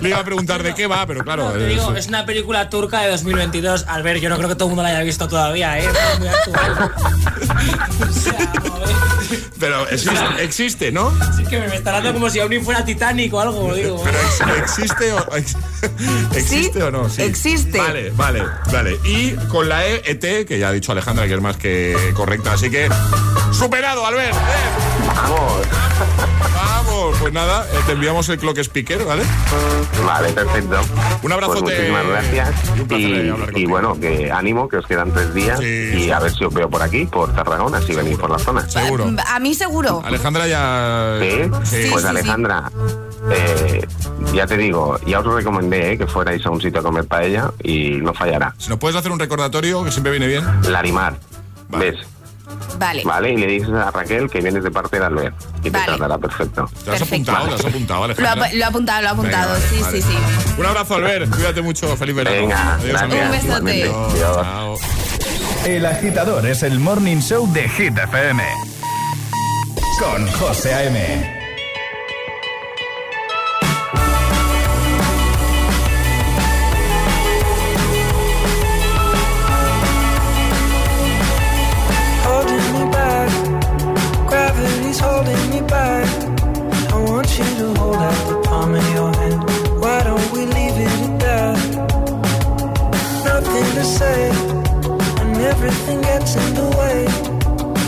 Le 0.00 0.08
iba 0.10 0.18
a 0.18 0.24
preguntar 0.24 0.62
de 0.62 0.74
qué 0.74 0.86
va, 0.86 1.06
pero 1.06 1.22
claro. 1.24 1.50
Te 1.52 1.66
digo, 1.66 1.94
es- 1.94 2.08
una 2.08 2.26
película 2.26 2.68
turca 2.68 3.00
de 3.02 3.10
2022. 3.10 3.84
Al 3.88 4.02
ver, 4.02 4.18
yo 4.20 4.28
no 4.28 4.36
creo 4.36 4.48
que 4.48 4.54
todo 4.56 4.64
el 4.68 4.70
mundo 4.70 4.82
la 4.82 4.88
haya 4.90 5.00
visto 5.02 5.28
todavía, 5.28 5.78
¿eh? 5.78 5.88
Es 6.12 6.18
muy 6.18 6.28
actual. 6.28 6.90
O 8.00 8.12
sea, 8.12 8.52
joder. 8.68 8.96
Pero 9.58 9.88
existe, 9.88 10.42
existe, 10.44 10.92
¿no? 10.92 11.12
Sí 11.36 11.44
que 11.44 11.58
me 11.60 11.76
está 11.76 11.92
dando 11.92 12.12
como 12.12 12.30
si 12.30 12.40
Omni 12.40 12.60
fuera 12.60 12.84
Titanic 12.84 13.32
o 13.34 13.40
algo, 13.40 13.74
digo. 13.74 14.02
Pero 14.02 14.18
ex- 14.18 14.62
existe 14.78 15.12
o 15.12 15.36
ex- 15.36 15.56
existe 16.34 16.72
Sí, 16.78 16.82
o 16.82 16.90
no? 16.90 17.08
Sí. 17.08 17.22
existe. 17.22 17.78
Vale, 17.78 18.10
vale, 18.10 18.42
vale. 18.72 18.98
Y 19.04 19.32
con 19.48 19.68
la 19.68 19.86
E, 19.86 20.02
ET, 20.04 20.46
que 20.46 20.58
ya 20.58 20.68
ha 20.68 20.72
dicho 20.72 20.92
Alejandra 20.92 21.26
que 21.26 21.34
es 21.34 21.40
más 21.40 21.56
que 21.56 21.96
correcta, 22.14 22.52
así 22.52 22.70
que 22.70 22.88
superado, 23.52 24.04
Albert. 24.06 24.34
¡Eh! 24.34 24.38
Vamos. 25.14 25.52
Vamos, 26.54 27.16
pues 27.20 27.32
nada, 27.32 27.66
eh, 27.72 27.78
te 27.86 27.92
enviamos 27.92 28.28
el 28.28 28.38
clock 28.38 28.58
speaker, 28.58 29.04
¿vale? 29.04 29.22
Vale, 30.04 30.30
perfecto. 30.32 30.80
Un 31.22 31.32
abrazote. 31.32 31.60
Pues 31.60 31.74
muchísimas 31.74 32.06
gracias. 32.06 32.50
Y 32.76 32.80
un 32.80 32.88
placer 32.88 33.52
Y, 33.58 33.64
bueno, 33.66 33.98
que 34.00 34.30
ánimo, 34.30 34.68
que 34.68 34.78
os 34.78 34.86
quedan 34.86 35.12
tres 35.12 35.32
días. 35.34 35.58
Sí, 35.58 35.64
y 35.94 36.02
sí. 36.04 36.10
a 36.10 36.18
ver 36.20 36.32
si 36.32 36.44
os 36.44 36.52
veo 36.52 36.68
por 36.70 36.82
aquí, 36.82 37.04
por 37.06 37.32
Tarragona, 37.34 37.80
si 37.82 37.92
venís 37.94 38.18
por 38.18 38.30
la 38.30 38.38
zona. 38.38 38.68
Seguro. 38.68 39.06
A 39.28 39.38
mí 39.40 39.54
seguro. 39.54 40.02
Alejandra 40.04 40.46
ya. 40.46 41.18
¿Sí? 41.20 41.30
Sí. 41.64 41.88
pues 41.90 42.02
sí, 42.02 42.08
Alejandra, 42.08 42.70
eh, 43.32 43.86
ya 44.34 44.46
te 44.46 44.56
digo, 44.56 44.98
ya 45.06 45.20
os 45.20 45.26
recomendé 45.34 45.92
eh, 45.92 45.98
que 45.98 46.06
fuerais 46.06 46.44
a 46.46 46.50
un 46.50 46.60
sitio 46.60 46.80
a 46.80 46.82
comer 46.82 47.04
paella 47.06 47.50
y 47.62 47.90
no 48.02 48.12
fallará. 48.14 48.54
Si 48.58 48.68
nos 48.68 48.78
puedes 48.78 48.96
hacer 48.96 49.10
un 49.12 49.18
recordatorio, 49.18 49.84
que 49.84 49.90
siempre 49.90 50.10
viene 50.12 50.26
bien. 50.26 50.44
Larimar, 50.70 51.16
Vale. 51.68 51.90
¿ves? 51.92 52.06
Vale. 52.78 53.02
Vale, 53.04 53.32
y 53.32 53.36
le 53.36 53.46
dices 53.46 53.70
a 53.70 53.90
Raquel 53.90 54.28
que 54.30 54.40
vienes 54.40 54.64
de 54.64 54.70
parte 54.70 54.98
de 54.98 55.04
Albert 55.06 55.34
y 55.60 55.70
te 55.70 55.78
tratará 55.78 56.18
perfecto. 56.18 56.68
¿Te 56.84 56.90
has 56.90 56.98
Perfecto. 56.98 57.30
apuntado? 57.32 57.48
¿Te 57.48 57.54
has 57.54 57.64
apuntado, 57.66 57.98
Lo 57.98 58.02
ha, 58.02 58.04
Alejandra? 58.06 58.52
lo 58.54 58.64
ha 58.64 58.68
apuntado, 58.68 59.02
lo 59.02 59.08
ha 59.08 59.10
apuntado. 59.12 59.54
Venga, 59.54 59.68
sí, 59.68 59.80
vale, 59.82 60.02
sí, 60.02 60.08
sí. 60.08 60.18
Un 60.58 60.66
abrazo, 60.66 60.94
Albert. 60.96 61.30
Cuídate 61.30 61.62
mucho. 61.62 61.96
Feliz 61.96 62.14
verano. 62.16 62.36
Venga, 62.40 62.74
Adiós, 62.74 62.88
gracias. 63.00 63.24
Un 63.24 63.64
besote. 63.64 63.82
Adiós. 63.84 64.80
El 65.66 65.86
agitador 65.86 66.46
es 66.46 66.62
el 66.62 66.78
morning 66.80 67.18
show 67.20 67.50
de 67.52 67.68
Hit 67.68 67.98
FM. 67.98 68.42
Con 70.00 70.26
José 70.32 70.72
A.M. 70.72 70.96
and 95.20 95.36
everything 95.36 96.00
gets 96.00 96.36
in 96.36 96.54
the 96.54 96.68
way. 96.78 97.06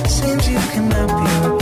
Seems 0.09 0.49
you 0.49 0.59
cannot 0.73 1.59
be 1.59 1.62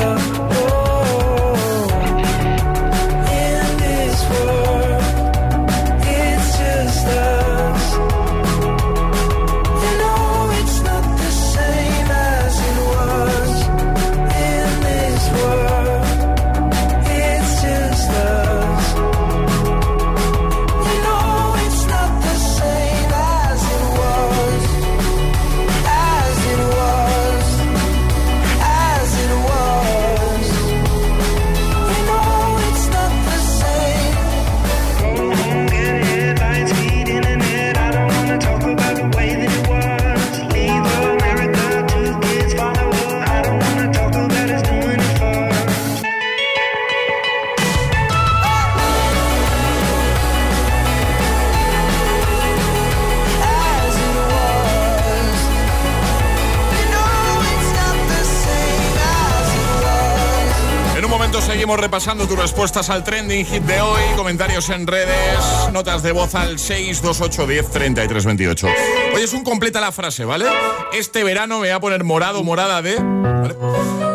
repasando 61.81 62.27
tus 62.27 62.37
respuestas 62.37 62.91
al 62.91 63.03
trending 63.03 63.43
hit 63.43 63.63
de 63.63 63.81
hoy, 63.81 64.01
comentarios 64.15 64.69
en 64.69 64.85
redes, 64.85 65.39
notas 65.73 66.03
de 66.03 66.11
voz 66.11 66.35
al 66.35 66.59
628 66.59 67.47
10 67.47 67.71
33 67.71 68.25
28. 68.25 68.67
Hoy 69.15 69.21
es 69.23 69.33
un 69.33 69.43
completa 69.43 69.81
la 69.81 69.91
frase, 69.91 70.23
¿vale? 70.23 70.45
Este 70.93 71.23
verano 71.23 71.55
me 71.55 71.67
voy 71.67 71.69
a 71.69 71.79
poner 71.79 72.03
morado, 72.03 72.43
morada 72.43 72.83
de... 72.83 72.97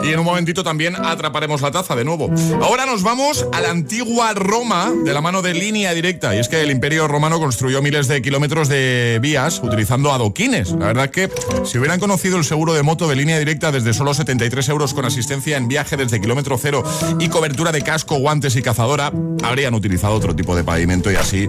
Y 0.06 0.12
en 0.12 0.20
un 0.20 0.24
momentito 0.24 0.62
también 0.62 0.94
atraparemos 0.94 1.60
la 1.62 1.72
taza 1.72 1.96
de 1.96 2.04
nuevo. 2.04 2.30
Ahora 2.62 2.86
nos 2.86 3.02
vamos 3.02 3.44
a 3.52 3.60
la 3.60 3.70
antigua 3.70 4.32
Roma 4.34 4.92
de 5.04 5.12
la 5.12 5.20
mano 5.20 5.42
de 5.42 5.52
línea 5.52 5.92
directa. 5.94 6.34
Y 6.36 6.38
es 6.38 6.48
que 6.48 6.62
el 6.62 6.70
Imperio 6.70 7.08
Romano 7.08 7.40
construyó 7.40 7.82
miles 7.82 8.06
de 8.06 8.22
kilómetros 8.22 8.68
de 8.68 9.18
vías 9.20 9.60
utilizando 9.64 10.12
adoquines. 10.12 10.70
La 10.70 10.86
verdad 10.86 11.10
que 11.10 11.28
si 11.64 11.78
hubieran 11.78 11.98
conocido 11.98 12.38
el 12.38 12.44
seguro 12.44 12.72
de 12.72 12.84
moto 12.84 13.08
de 13.08 13.16
línea 13.16 13.36
directa 13.38 13.72
desde 13.72 13.92
solo 13.94 14.14
73 14.14 14.68
euros 14.68 14.94
con 14.94 15.04
asistencia 15.04 15.56
en 15.56 15.66
viaje 15.66 15.96
desde 15.96 16.20
kilómetro 16.20 16.56
cero 16.56 16.84
y 17.18 17.28
cobertura 17.28 17.72
de 17.72 17.82
casco, 17.82 18.16
guantes 18.18 18.54
y 18.54 18.62
cazadora, 18.62 19.12
habrían 19.42 19.74
utilizado 19.74 20.14
otro 20.14 20.36
tipo 20.36 20.54
de 20.54 20.62
pavimento 20.62 21.10
y 21.10 21.16
así 21.16 21.48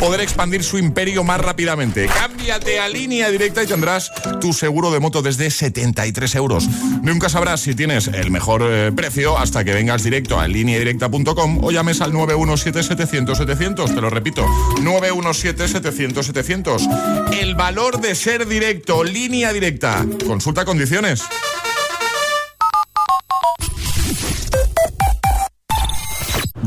poder 0.00 0.20
expandir 0.20 0.64
su 0.64 0.78
imperio 0.78 1.24
más 1.24 1.40
rápidamente. 1.40 2.08
Cámbiate 2.48 2.80
a 2.80 2.88
línea 2.88 3.28
directa 3.28 3.62
y 3.62 3.66
tendrás 3.66 4.10
tu 4.40 4.54
seguro 4.54 4.90
de 4.90 5.00
moto 5.00 5.20
desde 5.20 5.50
73 5.50 6.34
euros. 6.36 6.66
Nunca 7.02 7.28
sabrás 7.28 7.60
si 7.60 7.74
tienes 7.74 8.08
el 8.08 8.30
mejor 8.30 8.62
eh, 8.64 8.90
precio 8.90 9.36
hasta 9.36 9.64
que 9.64 9.74
vengas 9.74 10.02
directo 10.02 10.40
a 10.40 10.48
lineadirecta.com 10.48 11.62
o 11.62 11.70
llames 11.70 12.00
al 12.00 12.14
917-700-700. 12.14 13.94
Te 13.94 14.00
lo 14.00 14.08
repito, 14.08 14.46
917-700-700. 14.80 17.36
El 17.38 17.54
valor 17.54 18.00
de 18.00 18.14
ser 18.14 18.48
directo, 18.48 19.04
línea 19.04 19.52
directa. 19.52 20.06
Consulta 20.26 20.64
condiciones. 20.64 21.24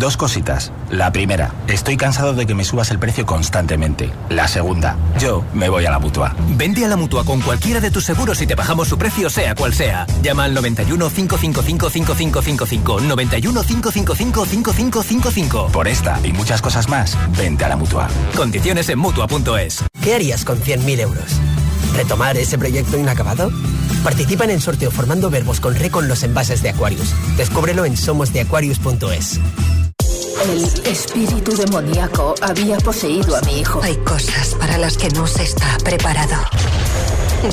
Dos 0.02 0.18
cositas. 0.18 0.72
La 0.90 1.12
primera, 1.12 1.54
estoy 1.68 1.96
cansado 1.96 2.34
de 2.34 2.48
que 2.48 2.56
me 2.56 2.64
subas 2.64 2.90
el 2.90 2.98
precio 2.98 3.24
constantemente. 3.24 4.12
La 4.30 4.48
segunda, 4.48 4.98
yo 5.20 5.46
me 5.54 5.70
voy 5.70 5.86
a 5.86 5.92
la 5.92 6.00
mutua. 6.00 6.36
Vente 6.58 6.84
a 6.84 6.88
la 6.88 6.96
mutua 6.96 7.24
con 7.24 7.40
cualquiera 7.40 7.80
de 7.80 7.92
tus 7.92 8.06
seguros 8.06 8.42
y 8.42 8.48
te 8.48 8.56
bajamos 8.56 8.88
su 8.88 8.98
precio, 8.98 9.30
sea 9.30 9.54
cual 9.54 9.76
sea. 9.76 10.08
Llama 10.24 10.46
al 10.46 10.56
91 10.56 11.08
555 11.08 11.90
5555. 11.92 13.02
91 13.02 13.62
555 13.62 14.46
5555. 14.46 15.68
Por 15.68 15.88
esta 15.88 16.20
y 16.24 16.34
muchas 16.34 16.64
cosas 16.64 16.90
más, 16.90 17.16
vente 17.38 17.66
a 17.66 17.70
la 17.70 17.78
mutua. 17.78 18.08
Condiciones 18.36 18.90
en 18.90 18.98
mutua.es. 18.98 19.84
¿Qué 20.02 20.16
harías 20.16 20.44
con 20.44 20.60
100.000 20.60 21.00
euros? 21.00 21.40
¿Retomar 21.96 22.38
ese 22.38 22.58
proyecto 22.58 22.98
inacabado? 22.98 23.52
Participa 24.04 24.46
en 24.46 24.50
el 24.50 24.62
sorteo 24.62 24.90
formando 24.90 25.30
verbos 25.30 25.60
con 25.60 25.76
re 25.76 25.92
con 25.92 26.08
los 26.08 26.24
envases 26.24 26.64
de 26.64 26.70
Aquarius. 26.70 27.14
Descúbrelo 27.38 27.86
en 27.86 27.96
somosdeaquarius.es. 27.96 29.40
El 30.43 30.63
espíritu 30.88 31.56
demoníaco 31.56 32.34
había 32.41 32.77
poseído 32.77 33.36
a 33.36 33.41
mi 33.41 33.60
hijo. 33.60 33.80
Hay 33.84 33.95
cosas 33.97 34.56
para 34.56 34.77
las 34.80 34.97
que 34.97 35.10
no 35.10 35.27
se 35.27 35.43
está 35.43 35.77
preparado. 35.84 36.36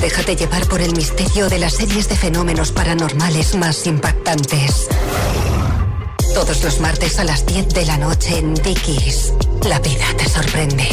Déjate 0.01 0.35
llevar 0.35 0.65
por 0.67 0.81
el 0.81 0.95
misterio 0.95 1.49
de 1.49 1.59
las 1.59 1.73
series 1.73 2.09
de 2.09 2.15
fenómenos 2.15 2.71
paranormales 2.71 3.55
más 3.55 3.85
impactantes. 3.85 4.87
Todos 6.33 6.63
los 6.63 6.79
martes 6.79 7.19
a 7.19 7.25
las 7.25 7.45
10 7.45 7.69
de 7.69 7.85
la 7.85 7.97
noche 7.97 8.39
en 8.39 8.55
Dickies. 8.55 9.33
La 9.67 9.79
vida 9.79 10.05
te 10.17 10.27
sorprende. 10.27 10.87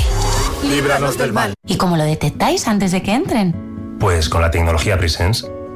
Líbranos 0.65 1.17
del 1.17 1.33
mal. 1.33 1.55
¿Y 1.67 1.77
cómo 1.77 1.97
lo 1.97 2.05
detectáis 2.05 2.69
antes 2.69 2.93
de 2.93 3.03
que 3.03 3.15
entren? 3.15 3.97
Pues 3.99 4.29
con 4.29 4.43
la 4.43 4.51
tecnología 4.51 4.99
Presence. 4.99 5.47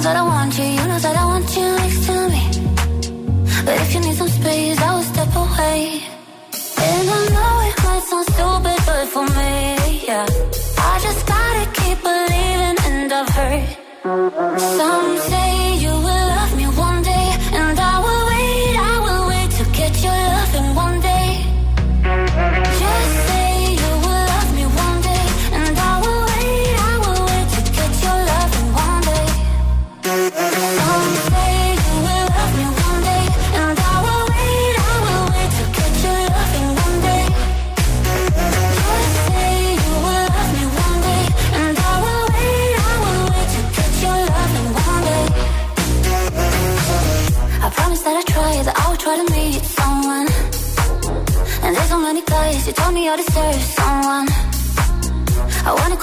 knows 0.00 0.04
that 0.04 0.16
I 0.16 0.22
want 0.22 0.58
you, 0.58 0.64
you 0.64 0.88
know 0.88 0.98
that 0.98 1.16
I 1.16 1.24
want 1.26 1.56
you 1.56 1.68
next 1.76 2.06
to 2.06 2.28
me. 2.32 2.44
But 3.66 3.74
if 3.82 3.94
you 3.94 4.00
need 4.00 4.16
some 4.16 4.28
space, 4.28 4.79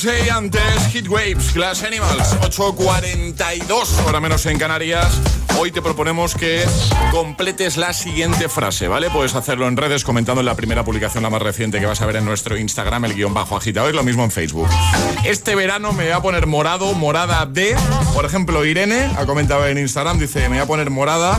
Say 0.00 0.30
antes 0.30 0.62
Heat 0.94 1.08
Waves, 1.08 1.52
Glass 1.52 1.82
Animals, 1.82 2.34
8.42, 2.40 4.06
hora 4.06 4.18
menos 4.18 4.46
en 4.46 4.58
Canarias. 4.58 5.20
Hoy 5.58 5.72
te 5.72 5.82
proponemos 5.82 6.34
que 6.34 6.64
completes 7.10 7.76
la 7.76 7.92
siguiente 7.92 8.48
frase, 8.48 8.88
¿vale? 8.88 9.10
Puedes 9.10 9.34
hacerlo 9.34 9.68
en 9.68 9.76
redes 9.76 10.02
comentando 10.02 10.40
en 10.40 10.46
la 10.46 10.54
primera 10.54 10.84
publicación, 10.84 11.22
la 11.22 11.28
más 11.28 11.42
reciente 11.42 11.80
que 11.80 11.84
vas 11.84 12.00
a 12.00 12.06
ver 12.06 12.16
en 12.16 12.24
nuestro 12.24 12.56
Instagram, 12.56 13.04
el 13.04 13.14
guion 13.14 13.34
bajo 13.34 13.58
agitador, 13.58 13.92
y 13.92 13.94
lo 13.94 14.02
mismo 14.02 14.24
en 14.24 14.30
Facebook. 14.30 14.70
Este 15.26 15.54
verano 15.54 15.92
me 15.92 16.04
voy 16.04 16.12
a 16.12 16.20
poner 16.20 16.46
morado, 16.46 16.94
morada 16.94 17.44
de, 17.44 17.76
por 18.14 18.24
ejemplo, 18.24 18.64
Irene 18.64 19.10
ha 19.18 19.26
comentado 19.26 19.66
en 19.66 19.76
Instagram, 19.76 20.18
dice, 20.18 20.48
me 20.48 20.56
voy 20.56 20.60
a 20.60 20.66
poner 20.66 20.88
morada 20.88 21.38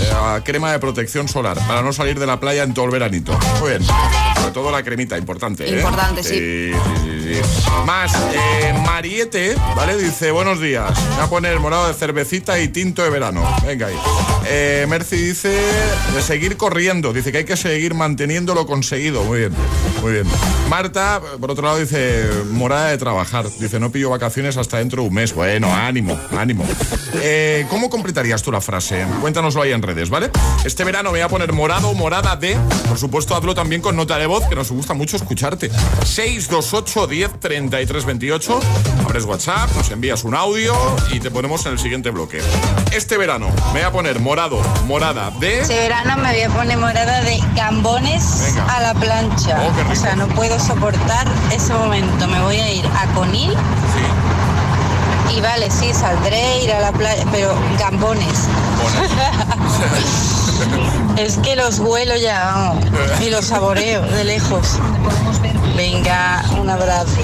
eh, 0.00 0.40
crema 0.44 0.72
de 0.72 0.78
protección 0.78 1.28
solar 1.28 1.58
para 1.66 1.82
no 1.82 1.92
salir 1.92 2.18
de 2.18 2.26
la 2.26 2.40
playa 2.40 2.62
en 2.62 2.72
todo 2.72 2.86
el 2.86 2.90
veranito. 2.90 3.38
Muy 3.60 3.70
bien. 3.70 3.84
Sobre 3.84 4.52
todo 4.52 4.70
la 4.70 4.82
cremita, 4.82 5.18
importante. 5.18 5.68
¿eh? 5.68 5.76
Importante, 5.76 6.22
sí. 6.22 6.38
Sí, 6.38 6.72
sí, 6.72 7.02
sí, 7.04 7.17
Más, 7.84 8.12
eh, 8.32 8.74
Mariette, 8.86 9.56
¿vale? 9.76 9.96
Dice, 9.96 10.30
buenos 10.30 10.60
días. 10.60 10.92
Voy 11.16 11.24
a 11.24 11.26
poner 11.28 11.60
morado 11.60 11.88
de 11.88 11.94
cervecita 11.94 12.58
y 12.58 12.68
tinto 12.68 13.02
de 13.02 13.10
verano. 13.10 13.42
Venga 13.66 13.88
ahí. 13.88 13.96
Eh, 14.46 14.86
Mercy 14.88 15.16
dice, 15.16 15.50
de 16.14 16.22
seguir 16.22 16.56
corriendo. 16.56 17.12
Dice 17.12 17.32
que 17.32 17.38
hay 17.38 17.44
que 17.44 17.56
seguir 17.56 17.94
manteniendo 17.94 18.54
lo 18.54 18.66
conseguido. 18.66 19.22
Muy 19.24 19.40
bien, 19.40 19.52
muy 20.02 20.12
bien. 20.12 20.26
Marta, 20.68 21.20
por 21.40 21.50
otro 21.50 21.64
lado, 21.64 21.78
dice, 21.78 22.24
morada 22.50 22.88
de 22.88 22.98
trabajar. 22.98 23.46
Dice, 23.58 23.78
no 23.78 23.90
pillo 23.90 24.10
vacaciones 24.10 24.56
hasta 24.56 24.78
dentro 24.78 25.02
de 25.02 25.08
un 25.08 25.14
mes. 25.14 25.34
Bueno, 25.34 25.72
ánimo, 25.72 26.18
ánimo. 26.36 26.64
Eh, 27.14 27.66
¿Cómo 27.68 27.90
completarías 27.90 28.42
tú 28.42 28.50
la 28.52 28.60
frase? 28.60 29.04
Cuéntanoslo 29.20 29.62
ahí 29.62 29.72
en 29.72 29.82
redes, 29.82 30.08
¿vale? 30.08 30.30
Este 30.64 30.84
verano 30.84 31.10
voy 31.10 31.20
a 31.20 31.28
poner 31.28 31.52
morado, 31.52 31.92
morada 31.94 32.36
de. 32.36 32.56
Por 32.88 32.98
supuesto, 32.98 33.36
hazlo 33.36 33.54
también 33.54 33.82
con 33.82 33.96
nota 33.96 34.18
de 34.18 34.26
voz, 34.26 34.46
que 34.48 34.54
nos 34.54 34.70
gusta 34.70 34.94
mucho 34.94 35.16
escucharte. 35.16 35.70
628 36.04 37.06
10 37.18 37.40
33 37.40 38.04
28. 38.04 38.60
Abres 39.04 39.24
WhatsApp, 39.24 39.68
nos 39.74 39.90
envías 39.90 40.22
un 40.22 40.36
audio 40.36 40.72
y 41.10 41.18
te 41.18 41.32
ponemos 41.32 41.66
en 41.66 41.72
el 41.72 41.78
siguiente 41.80 42.10
bloque. 42.10 42.40
Este 42.92 43.16
verano 43.16 43.48
me 43.72 43.80
voy 43.80 43.82
a 43.82 43.90
poner 43.90 44.20
morado, 44.20 44.60
morada 44.86 45.32
de. 45.40 45.62
Este 45.62 45.74
verano 45.74 46.16
me 46.18 46.30
voy 46.30 46.42
a 46.42 46.48
poner 46.50 46.78
morada 46.78 47.20
de 47.22 47.40
gambones 47.56 48.44
Venga. 48.44 48.72
a 48.72 48.80
la 48.82 48.94
plancha. 48.94 49.60
Oh, 49.60 49.90
o 49.90 49.96
sea, 49.96 50.14
no 50.14 50.28
puedo 50.28 50.60
soportar 50.60 51.26
ese 51.52 51.72
momento. 51.74 52.28
Me 52.28 52.40
voy 52.40 52.56
a 52.56 52.72
ir 52.72 52.86
a 52.86 53.12
Conil. 53.14 53.52
Y 55.36 55.40
vale, 55.40 55.72
sí, 55.72 55.92
saldré, 55.92 56.62
ir 56.62 56.70
a 56.72 56.78
la 56.78 56.92
playa, 56.92 57.24
pero 57.32 57.52
gambones. 57.80 58.46
es 61.16 61.36
que 61.38 61.56
los 61.56 61.78
vuelo 61.78 62.16
ya, 62.16 62.52
vamos, 62.54 62.84
y 63.20 63.30
los 63.30 63.46
saboreo 63.46 64.02
de 64.02 64.24
lejos. 64.24 64.78
Venga, 65.76 66.44
un 66.60 66.68
abrazo. 66.68 67.20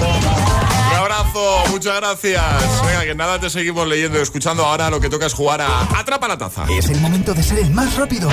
Un 0.91 0.97
abrazo, 0.97 1.63
muchas 1.71 1.95
gracias. 1.97 2.43
Venga, 2.85 3.03
que 3.03 3.15
nada 3.15 3.39
te 3.39 3.49
seguimos 3.49 3.87
leyendo 3.87 4.17
y 4.17 4.21
escuchando. 4.21 4.65
Ahora 4.65 4.89
lo 4.89 4.99
que 4.99 5.09
toca 5.09 5.25
es 5.25 5.33
jugar 5.33 5.61
a 5.61 5.81
Atrapa 5.97 6.27
la 6.27 6.37
Taza. 6.37 6.65
Es 6.69 6.89
el 6.89 6.99
momento 7.01 7.33
de 7.33 7.43
ser 7.43 7.59
el 7.59 7.71
más 7.71 7.95
rápido. 7.95 8.29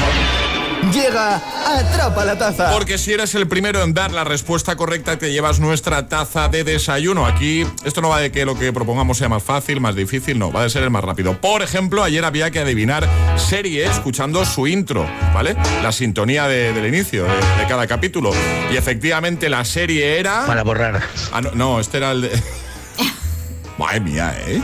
Llega 0.92 1.36
Atrapa 1.64 2.24
la 2.24 2.36
Taza. 2.36 2.72
Porque 2.72 2.98
si 2.98 3.12
eres 3.12 3.34
el 3.36 3.46
primero 3.46 3.82
en 3.82 3.94
dar 3.94 4.10
la 4.12 4.24
respuesta 4.24 4.74
correcta, 4.76 5.16
te 5.16 5.30
llevas 5.32 5.60
nuestra 5.60 6.08
taza 6.08 6.48
de 6.48 6.64
desayuno. 6.64 7.24
Aquí, 7.24 7.64
esto 7.84 8.00
no 8.02 8.08
va 8.08 8.18
de 8.18 8.32
que 8.32 8.44
lo 8.44 8.58
que 8.58 8.72
propongamos 8.72 9.16
sea 9.18 9.28
más 9.28 9.42
fácil, 9.42 9.80
más 9.80 9.94
difícil, 9.94 10.38
no, 10.38 10.50
va 10.50 10.64
de 10.64 10.70
ser 10.70 10.82
el 10.82 10.90
más 10.90 11.04
rápido. 11.04 11.40
Por 11.40 11.62
ejemplo, 11.62 12.02
ayer 12.02 12.24
había 12.24 12.50
que 12.50 12.58
adivinar 12.58 13.08
serie 13.36 13.84
escuchando 13.86 14.44
su 14.44 14.66
intro, 14.66 15.06
¿vale? 15.32 15.56
La 15.82 15.92
sintonía 15.92 16.48
de- 16.48 16.72
del 16.72 16.86
inicio 16.92 17.24
de, 17.24 17.30
de 17.30 17.66
cada 17.68 17.86
capítulo. 17.86 18.32
Y 18.72 18.76
efectivamente 18.76 19.48
la 19.48 19.64
serie 19.64 20.18
era... 20.18 20.46
Para 20.46 20.64
borrar. 20.64 21.00
Ah, 21.32 21.40
no, 21.40 21.52
no, 21.52 21.80
este 21.80 21.98
era 21.98 22.10
el 22.10 22.22
de... 22.22 22.30
Madre 23.78 24.00
mía, 24.00 24.34
¿eh? 24.46 24.60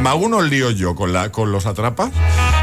Me 0.00 0.08
hago 0.08 0.24
unos 0.26 0.44
líos 0.48 0.76
yo 0.76 0.94
con, 0.94 1.12
la, 1.12 1.30
con 1.32 1.50
los 1.52 1.66
atrapas. 1.66 2.10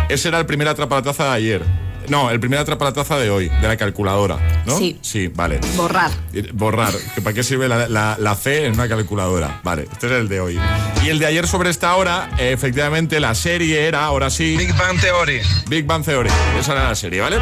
Ese 0.09 0.29
era 0.29 0.39
el 0.39 0.45
primer 0.45 0.67
atrapa 0.69 0.95
la 0.95 1.01
taza 1.03 1.25
de 1.25 1.29
ayer. 1.31 1.61
No, 2.09 2.29
el 2.29 2.39
primer 2.39 2.59
atrapa 2.59 2.85
la 2.85 2.93
taza 2.93 3.17
de 3.17 3.29
hoy, 3.29 3.49
de 3.49 3.67
la 3.67 3.77
calculadora, 3.77 4.37
¿no? 4.65 4.77
Sí. 4.77 4.97
Sí, 5.01 5.27
vale. 5.27 5.59
Borrar. 5.75 6.11
Eh, 6.33 6.49
Borrar. 6.53 6.93
¿Que 7.15 7.21
¿Para 7.21 7.33
qué 7.33 7.43
sirve 7.43 7.67
la, 7.67 7.87
la- 7.87 8.17
la 8.19 8.35
C 8.35 8.65
en 8.65 8.73
una 8.73 8.87
calculadora? 8.87 9.61
Vale, 9.63 9.87
este 9.91 10.07
es 10.07 10.11
el 10.13 10.27
de 10.29 10.39
hoy. 10.39 10.59
Y 11.03 11.09
el 11.09 11.19
de 11.19 11.25
ayer 11.25 11.47
sobre 11.47 11.69
esta 11.69 11.95
hora, 11.95 12.29
efectivamente, 12.37 13.19
la 13.19 13.35
serie 13.35 13.87
era, 13.87 14.05
ahora 14.05 14.29
sí... 14.29 14.55
Big 14.57 14.73
Bang 14.77 14.99
Theory. 14.99 15.41
Big 15.67 15.85
Bang 15.85 16.03
Theory. 16.03 16.29
Esa 16.59 16.73
era 16.73 16.83
la 16.89 16.95
serie, 16.95 17.21
¿vale? 17.21 17.37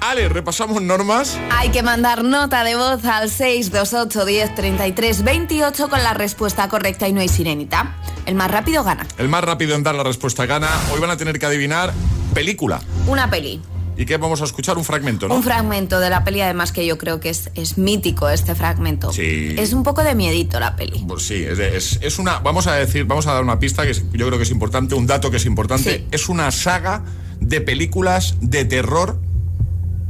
Ale, 0.00 0.28
repasamos 0.28 0.80
normas. 0.82 1.38
Hay 1.50 1.70
que 1.70 1.82
mandar 1.82 2.24
nota 2.24 2.64
de 2.64 2.74
voz 2.76 3.04
al 3.04 3.30
628 3.30 4.24
10 4.24 4.54
33 4.54 5.22
28 5.24 5.88
con 5.88 6.02
la 6.02 6.14
respuesta 6.14 6.68
correcta 6.68 7.08
y 7.08 7.12
no 7.12 7.20
hay 7.20 7.28
sirenita. 7.28 7.94
El 8.26 8.34
más 8.34 8.50
rápido 8.50 8.84
gana. 8.84 9.06
El 9.18 9.28
más 9.28 9.42
rápido 9.44 9.74
en 9.74 9.82
dar 9.82 9.94
la 9.94 10.02
respuesta 10.04 10.46
gana. 10.46 10.68
Hoy 10.92 11.00
van 11.00 11.10
a 11.10 11.16
tener 11.16 11.38
que 11.38 11.46
adivinar 11.46 11.92
película. 12.34 12.80
Una 13.06 13.28
peli. 13.30 13.60
¿Y 13.96 14.06
qué 14.06 14.16
vamos 14.16 14.40
a 14.40 14.44
escuchar? 14.44 14.78
Un 14.78 14.84
fragmento, 14.84 15.28
¿no? 15.28 15.34
Un 15.34 15.42
fragmento 15.42 16.00
de 16.00 16.08
la 16.10 16.24
peli, 16.24 16.40
además 16.40 16.72
que 16.72 16.86
yo 16.86 16.96
creo 16.98 17.20
que 17.20 17.28
es, 17.28 17.50
es 17.54 17.76
mítico 17.78 18.28
este 18.28 18.54
fragmento. 18.54 19.12
Sí. 19.12 19.54
Es 19.58 19.72
un 19.74 19.82
poco 19.82 20.02
de 20.02 20.14
miedito 20.14 20.58
la 20.60 20.76
peli. 20.76 21.04
Pues 21.06 21.24
sí, 21.24 21.34
es, 21.34 21.58
es- 21.58 21.98
es 22.02 22.18
una. 22.18 22.38
Vamos 22.38 22.66
a 22.66 22.74
decir, 22.74 23.04
vamos 23.04 23.26
a 23.26 23.34
dar 23.34 23.42
una 23.42 23.58
pista 23.58 23.82
que 23.84 23.90
es- 23.90 24.02
yo 24.12 24.26
creo 24.26 24.38
que 24.38 24.44
es 24.44 24.50
importante, 24.50 24.94
un 24.94 25.06
dato 25.06 25.30
que 25.30 25.36
es 25.36 25.44
importante. 25.46 25.98
Sí. 25.98 26.06
Es 26.10 26.28
una 26.28 26.50
saga 26.50 27.04
de 27.40 27.60
películas 27.60 28.36
de 28.40 28.64
terror 28.64 29.20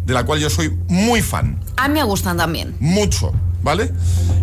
de 0.06 0.14
la 0.14 0.24
cual 0.24 0.40
yo 0.40 0.50
soy 0.50 0.76
muy 0.88 1.22
fan. 1.22 1.58
A 1.76 1.88
mí 1.88 1.94
me 1.94 2.02
gustan 2.04 2.36
también. 2.36 2.74
Mucho, 2.80 3.32
¿vale? 3.62 3.90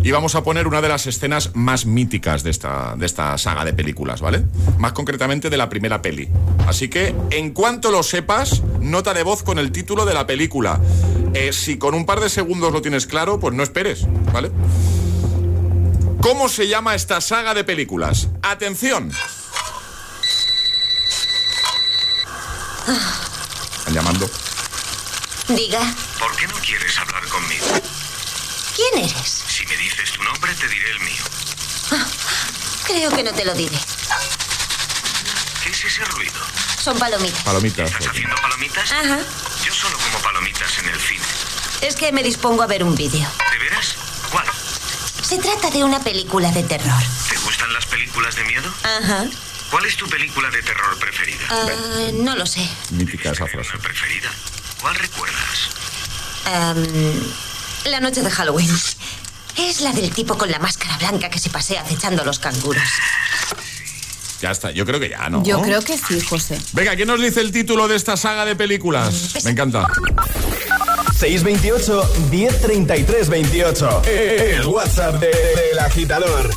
Y 0.02 0.10
vamos 0.10 0.34
a 0.34 0.42
poner 0.42 0.66
una 0.66 0.80
de 0.80 0.88
las 0.88 1.06
escenas 1.06 1.50
más 1.54 1.86
míticas 1.86 2.42
de 2.42 2.50
esta, 2.50 2.94
de 2.96 3.06
esta 3.06 3.36
saga 3.38 3.64
de 3.64 3.72
películas, 3.72 4.20
¿vale? 4.20 4.44
Más 4.78 4.92
concretamente 4.92 5.50
de 5.50 5.56
la 5.56 5.68
primera 5.68 6.02
peli. 6.02 6.28
Así 6.66 6.88
que, 6.88 7.14
en 7.30 7.52
cuanto 7.52 7.90
lo 7.90 8.02
sepas, 8.02 8.62
nota 8.80 9.14
de 9.14 9.22
voz 9.22 9.42
con 9.42 9.58
el 9.58 9.72
título 9.72 10.04
de 10.04 10.14
la 10.14 10.26
película. 10.26 10.80
Eh, 11.34 11.52
si 11.52 11.78
con 11.78 11.94
un 11.94 12.06
par 12.06 12.20
de 12.20 12.28
segundos 12.28 12.72
lo 12.72 12.82
tienes 12.82 13.06
claro, 13.06 13.38
pues 13.38 13.54
no 13.54 13.62
esperes, 13.62 14.06
¿vale? 14.32 14.50
¿Cómo 16.20 16.48
se 16.48 16.68
llama 16.68 16.94
esta 16.94 17.20
saga 17.20 17.54
de 17.54 17.64
películas? 17.64 18.28
Atención. 18.42 19.10
Están 23.78 23.94
llamando. 23.94 24.28
Diga, 25.48 25.80
¿Por 26.18 26.36
qué 26.36 26.46
no 26.46 26.54
quieres 26.64 26.98
hablar 26.98 27.26
conmigo? 27.28 27.66
¿Quién 28.80 29.04
eres? 29.04 29.44
Si 29.46 29.66
me 29.66 29.76
dices 29.76 30.12
tu 30.12 30.22
nombre, 30.22 30.54
te 30.54 30.68
diré 30.68 30.90
el 30.92 31.00
mío. 31.00 31.22
Creo 32.86 33.10
que 33.10 33.22
no 33.22 33.32
te 33.32 33.44
lo 33.44 33.54
diré. 33.54 33.76
¿Qué 35.62 35.70
es 35.70 35.84
ese 35.84 36.04
ruido? 36.06 36.40
Son 36.82 36.98
palomitas. 36.98 37.42
Palomitas. 37.42 37.90
¿Estás 37.90 38.08
haciendo 38.08 38.34
palomitas? 38.36 38.90
Ajá. 38.90 39.18
Yo 39.64 39.74
solo 39.74 39.98
como 39.98 40.18
palomitas 40.20 40.78
en 40.78 40.88
el 40.88 41.00
cine. 41.00 41.24
Es 41.82 41.94
que 41.94 42.10
me 42.12 42.22
dispongo 42.22 42.62
a 42.62 42.66
ver 42.66 42.82
un 42.82 42.94
vídeo. 42.94 43.28
¿De 43.50 43.58
veras? 43.58 43.96
¿Cuál? 44.30 44.46
Se 45.22 45.38
trata 45.38 45.70
de 45.70 45.84
una 45.84 46.02
película 46.02 46.50
de 46.50 46.62
terror. 46.62 47.02
¿Te 47.28 47.36
gustan 47.38 47.72
las 47.74 47.84
películas 47.86 48.34
de 48.36 48.44
miedo? 48.44 48.72
Ajá. 48.82 49.26
¿Cuál 49.70 49.84
es 49.84 49.96
tu 49.96 50.08
película 50.08 50.50
de 50.50 50.62
terror 50.62 50.98
preferida? 50.98 51.44
Ah, 51.50 52.10
no 52.14 52.34
lo 52.34 52.46
sé. 52.46 52.68
Mítica 52.90 53.30
esa 53.30 53.46
frase. 53.46 53.76
¿Preferida? 53.78 54.30
¿Cuál 54.80 54.94
recuerdas? 54.96 55.68
Am, 56.46 56.82
la 57.86 58.00
noche 58.00 58.22
de 58.22 58.30
Halloween. 58.30 58.70
Es 59.56 59.80
la 59.80 59.92
del 59.92 60.10
tipo 60.10 60.36
con 60.38 60.50
la 60.50 60.58
máscara 60.58 60.96
blanca 60.98 61.28
que 61.28 61.38
se 61.38 61.50
pasea 61.50 61.82
acechando 61.82 62.22
a 62.22 62.24
los 62.24 62.38
canguros. 62.38 62.82
Ya 64.40 64.50
está, 64.52 64.70
yo 64.70 64.86
creo 64.86 64.98
que 65.00 65.10
ya, 65.10 65.28
¿no? 65.28 65.42
Yo 65.42 65.60
creo 65.60 65.82
que 65.82 65.98
sí, 65.98 66.18
José. 66.20 66.58
Venga, 66.72 66.96
¿quién 66.96 67.08
nos 67.08 67.20
dice 67.20 67.40
el 67.40 67.52
título 67.52 67.88
de 67.88 67.96
esta 67.96 68.16
saga 68.16 68.44
de 68.46 68.56
películas? 68.56 69.34
Me 69.44 69.50
encanta. 69.50 69.86
628 71.18 72.10
1033 72.30 73.28
28. 73.28 74.02
El 74.06 74.66
WhatsApp 74.66 75.16
de- 75.16 75.26
del 75.28 75.78
agitador. 75.78 76.50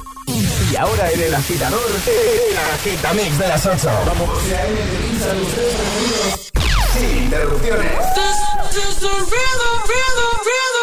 Y 0.72 0.76
ahora 0.78 1.12
en 1.12 1.22
el 1.22 1.36
agitador, 1.36 1.86
el 2.08 2.58
agitamix 2.58 3.38
de 3.38 3.48
las 3.50 3.66
8. 3.66 3.90
Vamos. 4.06 4.30
Sin 6.94 7.18
interrupciones. 7.24 7.92
Toda 9.02 9.12
la 9.12 10.83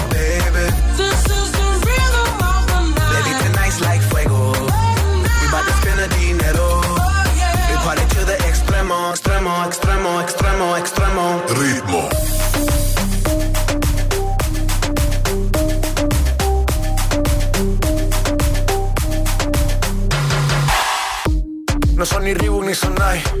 extremo, 9.11 9.65
extremo, 9.65 10.21
extremo, 10.21 10.77
extremo, 10.77 10.77
extremo. 10.77 11.41
Ritmo. 11.59 12.09
No 21.95 22.05
son 22.05 22.23
ni 22.23 22.33
Reebok 22.33 22.65
ni 22.65 22.73
Sonai, 22.73 23.21
nah. 23.23 23.40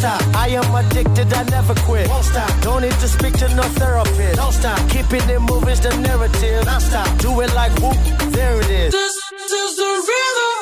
Can't 0.00 0.22
stop, 0.22 0.36
I 0.36 0.48
am 0.50 0.74
addicted, 0.74 1.32
I 1.32 1.42
never 1.50 1.74
quit. 1.74 2.08
Won't 2.08 2.24
stop, 2.24 2.62
don't 2.62 2.82
need 2.82 2.92
to 2.92 3.08
speak 3.08 3.34
to 3.38 3.52
no 3.56 3.62
therapist. 3.62 4.36
Don't 4.36 4.52
stop, 4.52 4.78
keeping 4.88 5.28
it 5.28 5.40
moving's 5.40 5.80
the 5.80 5.90
narrative. 5.96 6.64
Non 6.66 6.80
stop, 6.80 7.18
do 7.18 7.40
it 7.40 7.52
like 7.54 7.72
whoop, 7.82 7.98
there 8.30 8.60
it 8.60 8.70
is. 8.70 8.92
This 8.92 9.16
is 9.50 9.76
the 9.76 9.82
rhythm, 9.82 10.06
rhythm, 10.06 10.57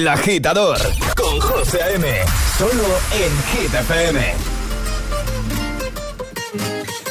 El 0.00 0.08
agitador 0.08 0.78
con 1.14 1.38
José 1.40 1.82
A.M. 1.82 2.06
Solo 2.56 2.84
en 3.12 3.32
Hit 3.50 3.74
FM. 3.74 4.34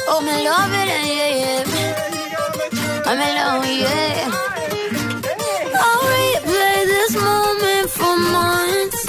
Oh, 0.08 0.20
me 0.22 0.42
love 0.42 0.74
it, 0.74 0.88
yeah, 1.06 1.30
yeah. 1.38 1.64
I'm 3.06 3.20
in 3.20 3.34
love, 3.36 3.64
yeah. 3.64 4.28
I'll 5.72 6.02
replay 6.02 6.78
this 6.86 7.14
moment 7.14 7.90
for 7.90 8.16
months. 8.36 9.06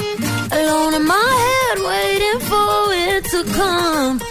Alone 0.51 0.93
in 0.93 1.05
my 1.07 1.29
head, 1.43 1.79
waiting 1.83 2.39
for 2.41 2.93
it 2.93 3.25
to 3.31 3.43
come. 3.51 4.30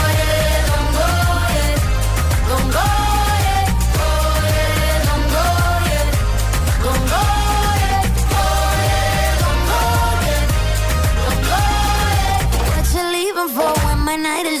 night 14.21 14.45
is 14.45 14.60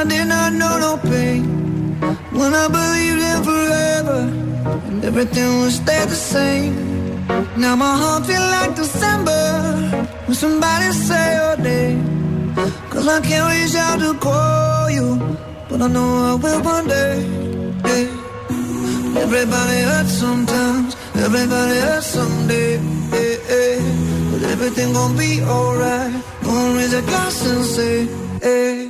I 0.00 0.04
did 0.04 0.28
not 0.28 0.54
know 0.54 0.78
no 0.78 0.96
pain. 0.96 1.42
When 2.32 2.54
I 2.54 2.66
believed 2.78 3.22
in 3.30 3.38
forever 3.48 4.20
and 4.88 5.04
everything 5.04 5.48
would 5.60 5.72
stay 5.72 6.02
the 6.06 6.20
same. 6.34 6.74
Now 7.60 7.76
my 7.76 7.94
heart 8.02 8.24
feel 8.24 8.46
like 8.56 8.74
December 8.76 9.42
when 10.24 10.34
somebody 10.34 10.90
say 10.92 11.26
your 11.40 11.56
name. 11.58 12.54
Cause 12.88 13.06
I 13.06 13.20
can't 13.20 13.46
reach 13.52 13.74
out 13.74 13.98
to 14.00 14.14
call 14.18 14.88
you, 14.88 15.08
but 15.68 15.82
I 15.82 15.88
know 15.88 16.08
I 16.30 16.34
will 16.42 16.62
one 16.62 16.88
day. 16.88 17.16
yeah. 17.84 19.20
Everybody 19.24 19.80
hurts 19.90 20.12
sometimes, 20.12 20.96
everybody 21.26 21.78
hurts 21.88 22.06
someday. 22.06 22.78
But 24.30 24.42
everything 24.54 24.94
gon' 24.94 25.14
be 25.18 25.42
alright. 25.42 26.14
Gonna 26.42 26.78
raise 26.78 26.94
a 26.94 27.02
glass 27.02 27.46
and 27.46 27.64
say, 27.66 28.08
hey. 28.40 28.89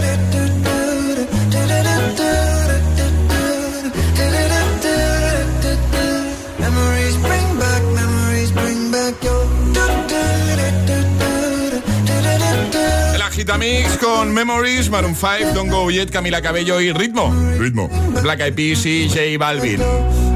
El 13.51 13.61
Agitamix 13.61 13.97
con 13.97 14.33
Memories, 14.33 14.89
Maroon 14.89 15.13
5, 15.13 15.53
Don't 15.53 15.69
Go 15.69 15.91
Yet, 15.91 16.09
Camila 16.09 16.41
Cabello 16.41 16.79
y 16.79 16.93
Ritmo. 16.93 17.35
Ritmo. 17.59 17.89
Black 18.21 18.39
Eyed 18.39 18.53
Peas 18.53 18.85
y 18.85 19.09
J 19.09 19.37
Balvin. 19.37 19.81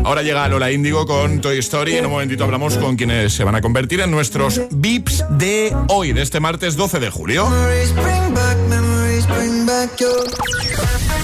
Ahora 0.03 0.21
llega 0.21 0.49
Lola 0.49 0.69
Índigo 0.69 1.05
con 1.05 1.39
Toy 1.39 1.59
Story. 1.59 1.95
En 1.95 2.07
un 2.07 2.11
momentito 2.11 2.43
hablamos 2.43 2.77
con 2.77 2.97
quienes 2.97 3.31
se 3.31 3.45
van 3.45 3.55
a 3.55 3.61
convertir 3.61 4.01
en 4.01 4.11
nuestros 4.11 4.61
VIPs 4.69 5.23
de 5.29 5.73
hoy, 5.87 6.11
de 6.11 6.23
este 6.23 6.41
martes 6.41 6.75
12 6.75 6.99
de 6.99 7.09
julio. 7.09 7.49
Memories 7.49 7.95
bring 7.95 8.33
back, 8.33 8.57
memories 8.67 9.27
bring 9.27 9.65
back 9.65 9.97
your. 9.97 11.14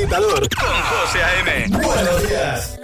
Agitador 0.00 0.48
con 0.56 0.82
José 0.82 1.22
A.M. 1.22 1.66
Buenos 1.68 2.28
días. 2.28 2.78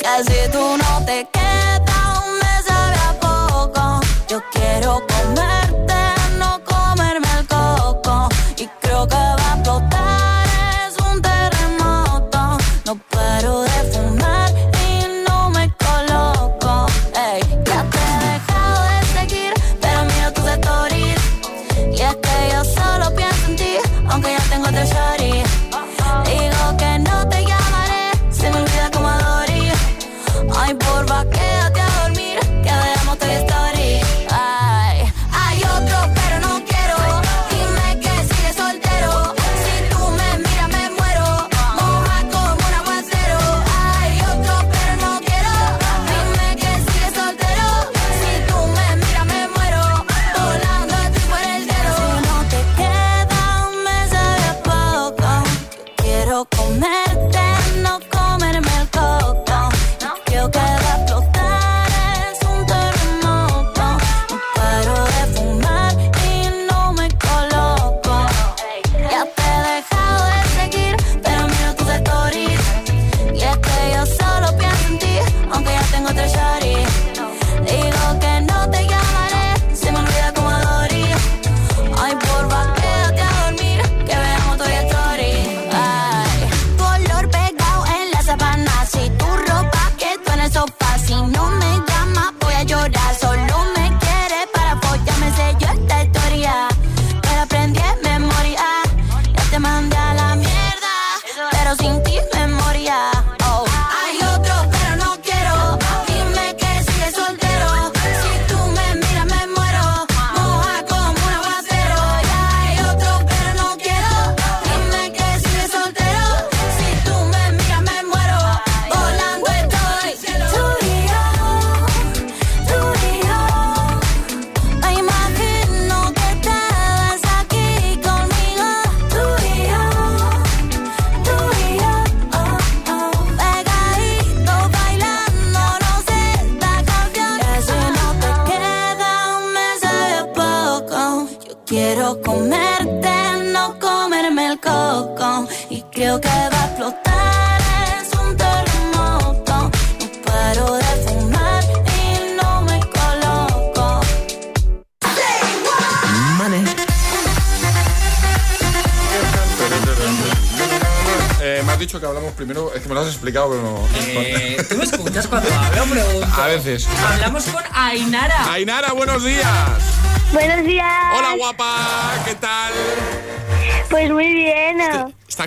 Que 0.00 0.24
si 0.24 0.50
tú 0.52 0.76
no 0.76 1.04
te 1.06 1.26
quedas, 1.32 2.24
me 2.42 2.62
sabe 2.62 2.96
a 3.08 3.12
poco. 3.20 4.00
Yo 4.28 4.38
quiero 4.52 5.02
comerte, 5.06 5.55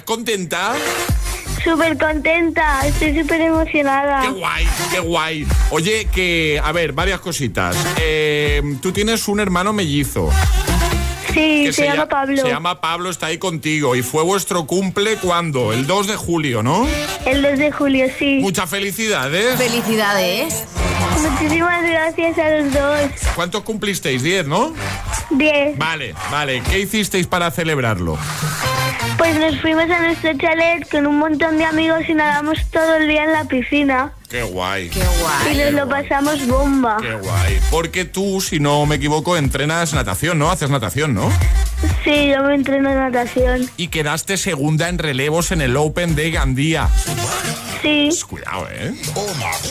contenta? 0.09 0.73
Súper 1.63 1.95
contenta. 1.99 2.81
Estoy 2.87 3.21
súper 3.21 3.41
emocionada. 3.41 4.21
Qué 4.23 4.29
guay, 4.29 4.67
qué 4.91 4.99
guay. 4.99 5.47
Oye, 5.69 6.07
que, 6.11 6.59
a 6.63 6.71
ver, 6.71 6.93
varias 6.93 7.19
cositas. 7.19 7.77
Eh, 8.01 8.59
tú 8.81 8.91
tienes 8.91 9.27
un 9.27 9.39
hermano 9.39 9.71
mellizo. 9.71 10.31
Sí, 11.31 11.71
se, 11.71 11.85
llama 11.85 12.05
lla- 12.05 12.07
Pablo. 12.07 12.41
Se 12.41 12.49
llama 12.49 12.81
Pablo, 12.81 13.11
está 13.11 13.27
ahí 13.27 13.37
contigo. 13.37 13.95
Y 13.95 14.01
fue 14.01 14.23
vuestro 14.23 14.65
cumple 14.65 15.17
cuando? 15.17 15.73
El 15.73 15.85
2 15.85 16.07
de 16.07 16.15
julio, 16.15 16.63
¿no? 16.63 16.87
El 17.27 17.43
2 17.43 17.59
de 17.59 17.71
julio, 17.71 18.07
sí. 18.17 18.39
Muchas 18.41 18.67
felicidades. 18.67 19.55
Felicidades. 19.59 20.65
Muchísimas 21.21 21.83
gracias 21.83 22.35
a 22.39 22.49
los 22.49 22.73
dos. 22.73 23.11
¿Cuántos 23.35 23.61
cumplisteis? 23.61 24.23
10, 24.23 24.47
¿no? 24.47 24.73
10. 25.29 25.77
Vale, 25.77 26.15
vale. 26.31 26.63
¿Qué 26.67 26.79
hicisteis 26.79 27.27
para 27.27 27.51
celebrarlo? 27.51 28.17
Pues 29.19 29.37
nos 29.37 29.59
fuimos 29.59 29.89
a 29.89 29.99
nuestro 29.99 30.31
chalet 30.37 30.89
con 30.89 31.05
un 31.05 31.17
montón 31.19 31.57
de 31.57 31.65
amigos 31.65 32.03
y 32.07 32.13
nadamos 32.13 32.57
todo 32.71 32.95
el 32.95 33.09
día 33.09 33.25
en 33.25 33.33
la 33.33 33.43
piscina. 33.43 34.13
Qué 34.29 34.43
guay. 34.43 34.89
Qué 34.89 35.03
guay. 35.19 35.55
Y 35.55 35.57
nos 35.57 35.73
lo 35.73 35.89
pasamos 35.89 36.47
bomba. 36.47 36.95
Qué 37.01 37.15
guay. 37.15 37.59
Porque 37.69 38.05
tú, 38.05 38.39
si 38.39 38.61
no 38.61 38.85
me 38.85 38.95
equivoco, 38.95 39.35
entrenas 39.35 39.93
natación, 39.93 40.39
¿no? 40.39 40.49
Haces 40.49 40.69
natación, 40.69 41.13
¿no? 41.13 41.29
Sí, 42.05 42.29
yo 42.29 42.43
me 42.43 42.55
entreno 42.55 42.91
en 42.91 42.95
natación. 42.95 43.69
Y 43.75 43.89
quedaste 43.89 44.37
segunda 44.37 44.87
en 44.87 44.97
relevos 44.97 45.51
en 45.51 45.59
el 45.59 45.75
Open 45.75 46.15
de 46.15 46.31
Gandía. 46.31 46.87
Sí. 47.81 48.09
Cuidado, 48.27 48.67
¿eh? 48.71 48.93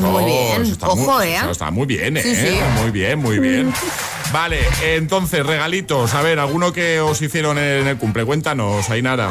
Muy 0.00 0.24
bien. 0.24 0.62
eso 0.62 0.72
está 0.72 0.88
Ojo, 0.88 1.18
muy, 1.18 1.26
¿eh? 1.26 1.36
eso 1.36 1.50
está 1.50 1.70
muy 1.70 1.86
bien, 1.86 2.16
¿eh? 2.16 2.22
Sí, 2.22 2.34
sí. 2.34 2.58
Muy 2.80 2.90
bien, 2.90 3.18
muy 3.18 3.38
bien. 3.38 3.72
Vale, 4.32 4.60
entonces, 4.82 5.44
regalitos. 5.44 6.14
A 6.14 6.22
ver, 6.22 6.38
¿alguno 6.38 6.72
que 6.72 7.00
os 7.00 7.20
hicieron 7.22 7.58
en 7.58 7.86
el 7.86 7.96
cumple? 7.96 8.24
Cuéntanos, 8.24 8.88
Ainara. 8.90 9.30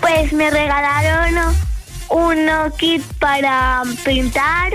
Pues 0.00 0.32
me 0.32 0.50
regalaron 0.50 1.54
un 2.10 2.48
kit 2.78 3.02
para 3.18 3.82
pintar, 4.04 4.72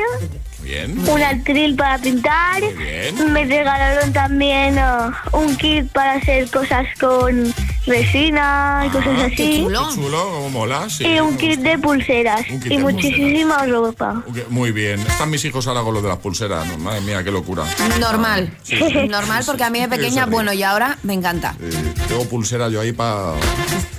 Bien. 0.69 1.09
un 1.09 1.23
atril 1.23 1.75
para 1.75 1.97
pintar. 1.97 2.61
Muy 2.61 2.73
bien. 2.73 3.33
Me 3.33 3.43
regalaron 3.45 4.13
también 4.13 4.77
uh, 4.77 5.35
un 5.35 5.55
kit 5.57 5.91
para 5.91 6.13
hacer 6.13 6.47
cosas 6.51 6.85
con 6.99 7.51
resina 7.87 8.83
y 8.85 8.89
cosas 8.89 9.19
así. 9.19 9.35
Qué 9.35 9.63
chulo, 9.63 10.29
cómo 10.31 10.49
mola, 10.51 10.87
sí. 10.87 11.07
Y 11.07 11.19
un 11.19 11.35
kit 11.37 11.59
de 11.61 11.79
pulseras. 11.79 12.41
Un 12.51 12.59
kit 12.59 12.71
y 12.71 12.77
de 12.77 12.83
muchísima 12.83 13.65
ropa. 13.65 14.23
Ok, 14.27 14.49
Muy 14.49 14.71
bien. 14.71 14.99
Están 14.99 15.31
mis 15.31 15.43
hijos 15.43 15.65
ahora 15.65 15.81
con 15.81 15.95
lo 15.95 16.03
de 16.03 16.09
las 16.09 16.17
pulseras. 16.19 16.67
¿no? 16.67 16.77
Madre 16.77 17.01
mía, 17.01 17.23
qué 17.23 17.31
locura. 17.31 17.63
Normal. 17.99 18.55
Sí, 18.61 18.77
sí. 18.91 19.07
Normal 19.07 19.43
porque 19.47 19.63
a 19.63 19.71
mí 19.71 19.79
de 19.79 19.87
pequeña, 19.87 20.27
bueno, 20.27 20.53
y 20.53 20.61
ahora 20.61 20.99
me 21.01 21.15
encanta. 21.15 21.55
Eh, 21.59 21.71
tengo 22.07 22.25
pulseras 22.25 22.71
yo 22.71 22.79
ahí 22.79 22.91
para... 22.91 23.33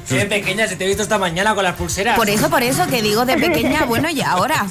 Sí, 0.05 0.17
de 0.17 0.27
pequeña, 0.27 0.67
se 0.67 0.75
te 0.75 0.85
he 0.85 0.89
visto 0.89 1.05
esta 1.05 1.19
mañana 1.19 1.55
con 1.55 1.63
las 1.63 1.77
pulseras. 1.77 2.17
Por 2.17 2.29
eso, 2.29 2.51
por 2.51 2.65
eso 2.65 2.85
que 2.89 3.01
digo 3.01 3.25
de 3.25 3.37
pequeña, 3.37 3.85
bueno, 3.89 4.11
y 4.11 4.21
ahora. 4.21 4.67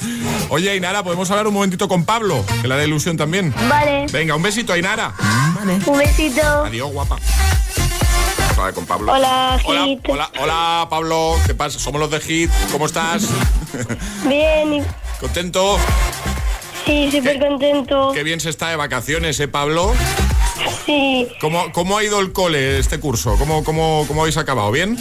Oye, 0.49 0.69
Ainara, 0.69 1.01
¿podemos 1.01 1.29
hablar 1.31 1.47
un 1.47 1.53
momentito 1.53 1.87
con 1.89 2.05
Pablo? 2.05 2.45
Que 2.61 2.67
le 2.69 2.77
da 2.77 2.83
ilusión 2.85 3.17
también. 3.17 3.53
Vale. 3.67 4.05
Venga, 4.11 4.35
un 4.35 4.41
besito, 4.43 4.71
Ainara. 4.71 5.13
Un 5.85 5.97
besito. 5.97 6.41
Adiós, 6.63 6.91
guapa. 6.93 7.17
Con 8.75 8.85
Pablo. 8.85 9.13
Hola, 9.13 9.57
Hola, 9.63 9.85
Hit. 9.85 9.99
hola, 10.09 10.29
hola, 10.37 10.87
Pablo. 10.89 11.37
¿Qué 11.47 11.53
pasa? 11.55 11.79
Somos 11.79 12.01
los 12.01 12.11
de 12.11 12.19
Hit. 12.19 12.51
¿Cómo 12.73 12.85
estás? 12.87 13.23
Bien, 14.25 14.85
¿Contento? 15.21 15.77
sí, 16.85 17.09
súper 17.11 17.39
contento. 17.39 18.11
Qué 18.13 18.23
bien 18.23 18.41
se 18.41 18.49
está 18.49 18.69
de 18.69 18.75
vacaciones, 18.75 19.39
¿eh, 19.39 19.47
Pablo? 19.47 19.93
Sí, 20.85 21.27
¿Cómo, 21.39 21.71
cómo 21.71 21.97
ha 21.97 22.03
ido 22.03 22.19
el 22.19 22.33
cole 22.33 22.79
este 22.79 22.99
curso? 22.99 23.37
¿Cómo, 23.37 23.63
cómo, 23.63 24.03
cómo 24.09 24.21
habéis 24.21 24.35
acabado? 24.37 24.71
¿Bien? 24.71 24.97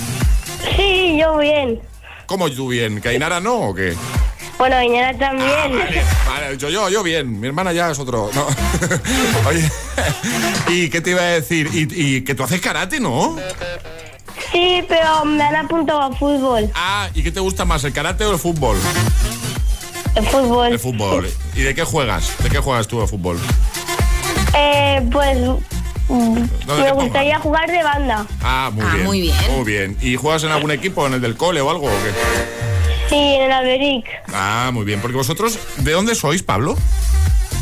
sí, 0.77 1.19
yo 1.21 1.39
bien. 1.39 1.81
¿Cómo 2.27 2.49
tú 2.51 2.69
bien? 2.69 3.01
¿Que 3.01 3.09
Ainara 3.09 3.41
no 3.41 3.55
o 3.71 3.75
qué? 3.75 3.97
Bueno, 4.59 4.77
mañana 4.77 5.17
también. 5.17 5.79
Vale, 5.79 6.03
vale, 6.27 6.57
yo, 6.59 6.69
yo, 6.69 6.89
yo 6.89 7.03
bien. 7.05 7.39
Mi 7.41 7.47
hermana 7.47 7.73
ya 7.73 7.91
es 7.91 7.99
otro. 7.99 8.29
No. 8.35 8.47
Oye, 9.49 9.71
¿y 10.69 10.91
qué 10.91 11.01
te 11.01 11.11
iba 11.11 11.21
a 11.21 11.25
decir? 11.27 11.69
¿Y, 11.73 11.89
y 12.17 12.23
que 12.25 12.35
tú 12.35 12.43
haces 12.43 12.61
karate, 12.61 12.99
no? 12.99 13.37
Sí, 14.53 14.83
pero 14.89 15.25
me 15.25 15.45
han 15.45 15.57
apuntado 15.57 16.01
a 16.03 16.13
fútbol. 16.17 16.71
Ah, 16.75 17.09
¿y 17.15 17.23
qué 17.23 17.31
te 17.31 17.41
gusta 17.41 17.65
más, 17.65 17.85
el 17.85 17.93
karate 17.93 18.25
o 18.25 18.33
el 18.33 18.39
fútbol? 18.39 18.77
El 20.17 20.27
fútbol. 20.27 20.73
El 20.73 20.79
fútbol. 20.81 21.31
¿Y 21.55 21.61
de 21.63 21.75
qué 21.75 21.85
juegas? 21.85 22.33
¿De 22.43 22.51
qué 22.51 22.59
juegas 22.59 22.89
tú 22.89 23.01
al 23.01 23.07
fútbol? 23.09 23.39
Eh, 24.57 25.07
pues 25.13 25.39
mm, 26.09 26.35
¿Dónde 26.67 26.83
me 26.85 26.93
gustaría 26.93 27.39
jugar 27.39 27.71
de 27.71 27.83
banda. 27.83 28.27
Ah, 28.43 28.71
muy 28.73 28.85
Ah, 28.85 28.93
bien. 28.95 29.05
muy 29.07 29.21
bien. 29.21 29.37
Muy 29.55 29.65
bien. 29.65 29.97
¿Y 30.01 30.17
juegas 30.17 30.43
en 30.43 30.51
algún 30.51 30.73
equipo, 30.73 31.07
en 31.07 31.15
el 31.15 31.21
del 31.21 31.37
cole 31.37 31.61
o 31.61 31.71
algo? 31.71 31.87
o 31.87 31.91
qué? 31.91 32.68
Sí, 33.09 33.17
en 33.17 33.43
el 33.43 33.53
Alberic. 33.53 34.07
Ah, 34.33 34.71
muy 34.73 34.85
bien. 34.85 35.01
Porque 35.01 35.17
vosotros, 35.17 35.59
¿de 35.79 35.93
dónde 35.93 36.15
sois, 36.15 36.43
Pablo? 36.43 36.77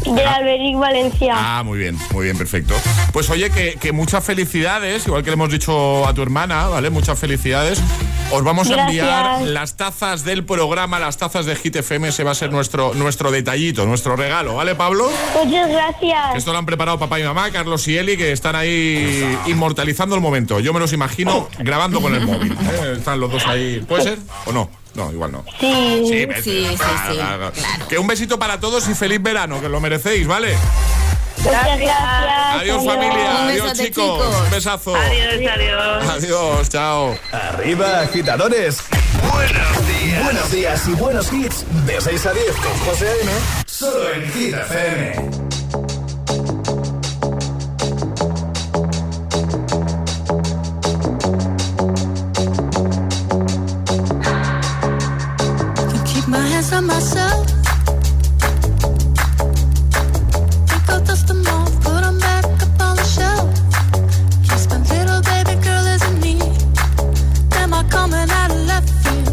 Del 0.04 0.26
Alberic 0.26 0.76
Valencia. 0.78 1.34
Ah, 1.36 1.62
muy 1.64 1.78
bien, 1.78 1.98
muy 2.12 2.24
bien, 2.24 2.38
perfecto. 2.38 2.74
Pues 3.12 3.28
oye, 3.30 3.50
que, 3.50 3.74
que 3.74 3.92
muchas 3.92 4.22
felicidades, 4.24 5.06
igual 5.06 5.24
que 5.24 5.30
le 5.30 5.34
hemos 5.34 5.50
dicho 5.50 6.06
a 6.06 6.14
tu 6.14 6.22
hermana, 6.22 6.68
¿vale? 6.68 6.90
Muchas 6.90 7.18
felicidades. 7.18 7.82
Os 8.30 8.42
vamos 8.42 8.68
a 8.70 8.86
enviar 8.86 9.42
las 9.42 9.76
tazas 9.76 10.24
del 10.24 10.44
programa, 10.44 10.98
las 10.98 11.16
tazas 11.16 11.46
de 11.46 11.54
Hit 11.56 11.76
FM, 11.76 12.08
ese 12.08 12.24
va 12.24 12.32
a 12.32 12.34
ser 12.34 12.50
nuestro, 12.50 12.92
nuestro 12.94 13.30
detallito, 13.30 13.86
nuestro 13.86 14.16
regalo, 14.16 14.56
¿vale, 14.56 14.74
Pablo? 14.74 15.08
Muchas 15.44 15.70
gracias. 15.70 16.36
Esto 16.36 16.52
lo 16.52 16.58
han 16.58 16.66
preparado 16.66 16.98
papá 16.98 17.20
y 17.20 17.24
mamá, 17.24 17.50
Carlos 17.50 17.86
y 17.88 17.96
Eli, 17.96 18.16
que 18.16 18.32
están 18.32 18.56
ahí 18.56 19.38
inmortalizando 19.46 20.14
el 20.14 20.20
momento. 20.20 20.60
Yo 20.60 20.72
me 20.72 20.80
los 20.80 20.92
imagino 20.92 21.48
grabando 21.58 22.00
con 22.00 22.14
el 22.14 22.26
móvil. 22.26 22.52
¿eh? 22.52 22.94
Están 22.98 23.20
los 23.20 23.30
dos 23.30 23.46
ahí. 23.46 23.84
¿Puede 23.88 24.02
ser 24.02 24.18
o 24.44 24.52
no? 24.52 24.70
No, 24.96 25.12
igual 25.12 25.32
no. 25.32 25.44
Sí. 25.60 26.02
Sí, 26.06 26.06
Sí, 26.08 26.26
ves, 26.26 26.44
sí, 26.44 26.76
claro, 26.78 27.12
sí, 27.54 27.60
claro. 27.60 27.86
Que 27.88 27.98
un 27.98 28.06
besito 28.06 28.38
para 28.38 28.58
todos 28.58 28.88
y 28.88 28.94
feliz 28.94 29.22
verano, 29.22 29.60
que 29.60 29.68
lo 29.68 29.80
merecéis, 29.80 30.26
¿vale? 30.26 30.56
Muchas 31.38 31.64
gracias. 31.66 31.96
Adiós 32.60 32.84
familia, 32.84 33.30
Un 33.42 33.48
adiós 33.50 33.72
chicos, 33.74 34.04
chicos. 34.04 34.36
un 34.44 34.50
besazo. 34.50 34.96
Adiós, 34.96 35.34
adiós. 35.52 36.08
Adiós, 36.10 36.68
chao. 36.70 37.16
Arriba, 37.30 38.00
agitadores. 38.00 38.78
Buenos 39.32 39.86
días. 39.88 40.24
Buenos 40.24 40.50
días 40.50 40.88
y 40.88 40.92
buenos 40.92 41.32
hits. 41.32 41.64
De 41.86 42.00
6 42.00 42.26
a 42.26 42.32
10 42.32 42.46
con 42.56 42.72
José 42.86 43.06
A.M. 43.08 43.32
Solo 43.66 44.12
en 44.14 44.32
Hit 44.32 44.54
FM. 44.54 45.55
On 56.72 56.86
myself. 56.86 57.46
Dust 61.06 61.28
them 61.28 61.46
off, 61.46 61.70
back 62.18 62.44
up 62.44 62.80
on 62.80 62.96
the 62.96 63.04
shelf. 63.04 63.48
Just 64.42 64.70
my 64.70 64.78
little 64.78 65.22
baby 65.22 65.54
girl. 65.62 65.86
Am 67.60 67.74
I 67.74 67.82
coming 67.90 68.30
out 68.30 68.50
of 68.50 68.60
left 68.66 68.88
field? 69.02 69.28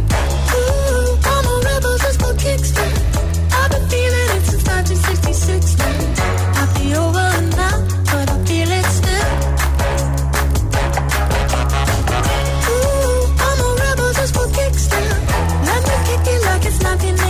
Ooh, 0.54 1.18
I'm 1.32 1.46
a 1.48 1.56
rebel 1.66 1.98
just. 1.98 2.22
I've 2.22 3.72
been 3.72 3.86
feeling 3.90 4.30
it 4.38 4.44
since 4.46 4.66
1966. 4.68 5.78
Man. 5.80 5.96
I'll 6.60 6.70
be 6.78 6.94
over 6.94 7.30
now, 7.58 7.78
but 8.12 8.30
I 8.30 8.38
feel 8.46 8.72
it 8.80 8.86
still. 9.00 9.30
Ooh, 12.70 13.22
I'm 13.48 13.60
a 13.66 13.70
rebel 13.82 14.12
just 14.14 14.34
for. 14.36 14.46
Let 15.68 15.82
me 15.88 15.96
kick 16.08 16.28
it 16.34 16.42
like 16.46 16.66
it's 16.66 16.80
1986. 16.84 17.23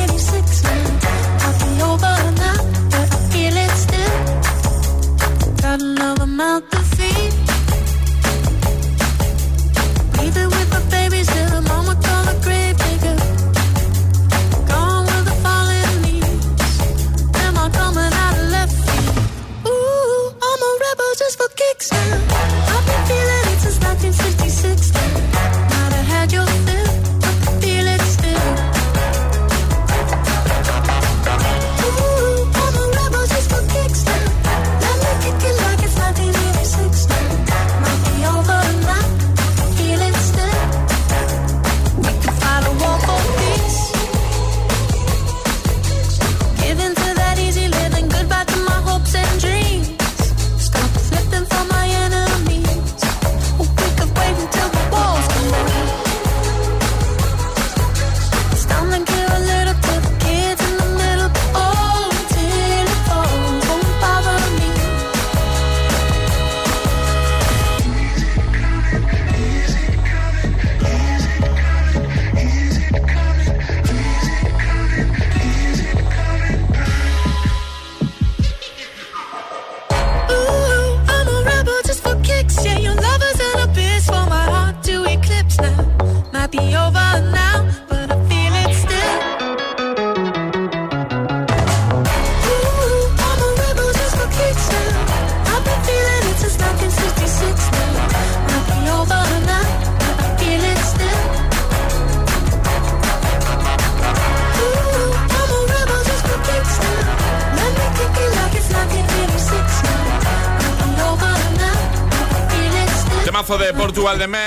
Temazo 114.03 114.19
de 114.19 114.27
Portugal 114.27 114.42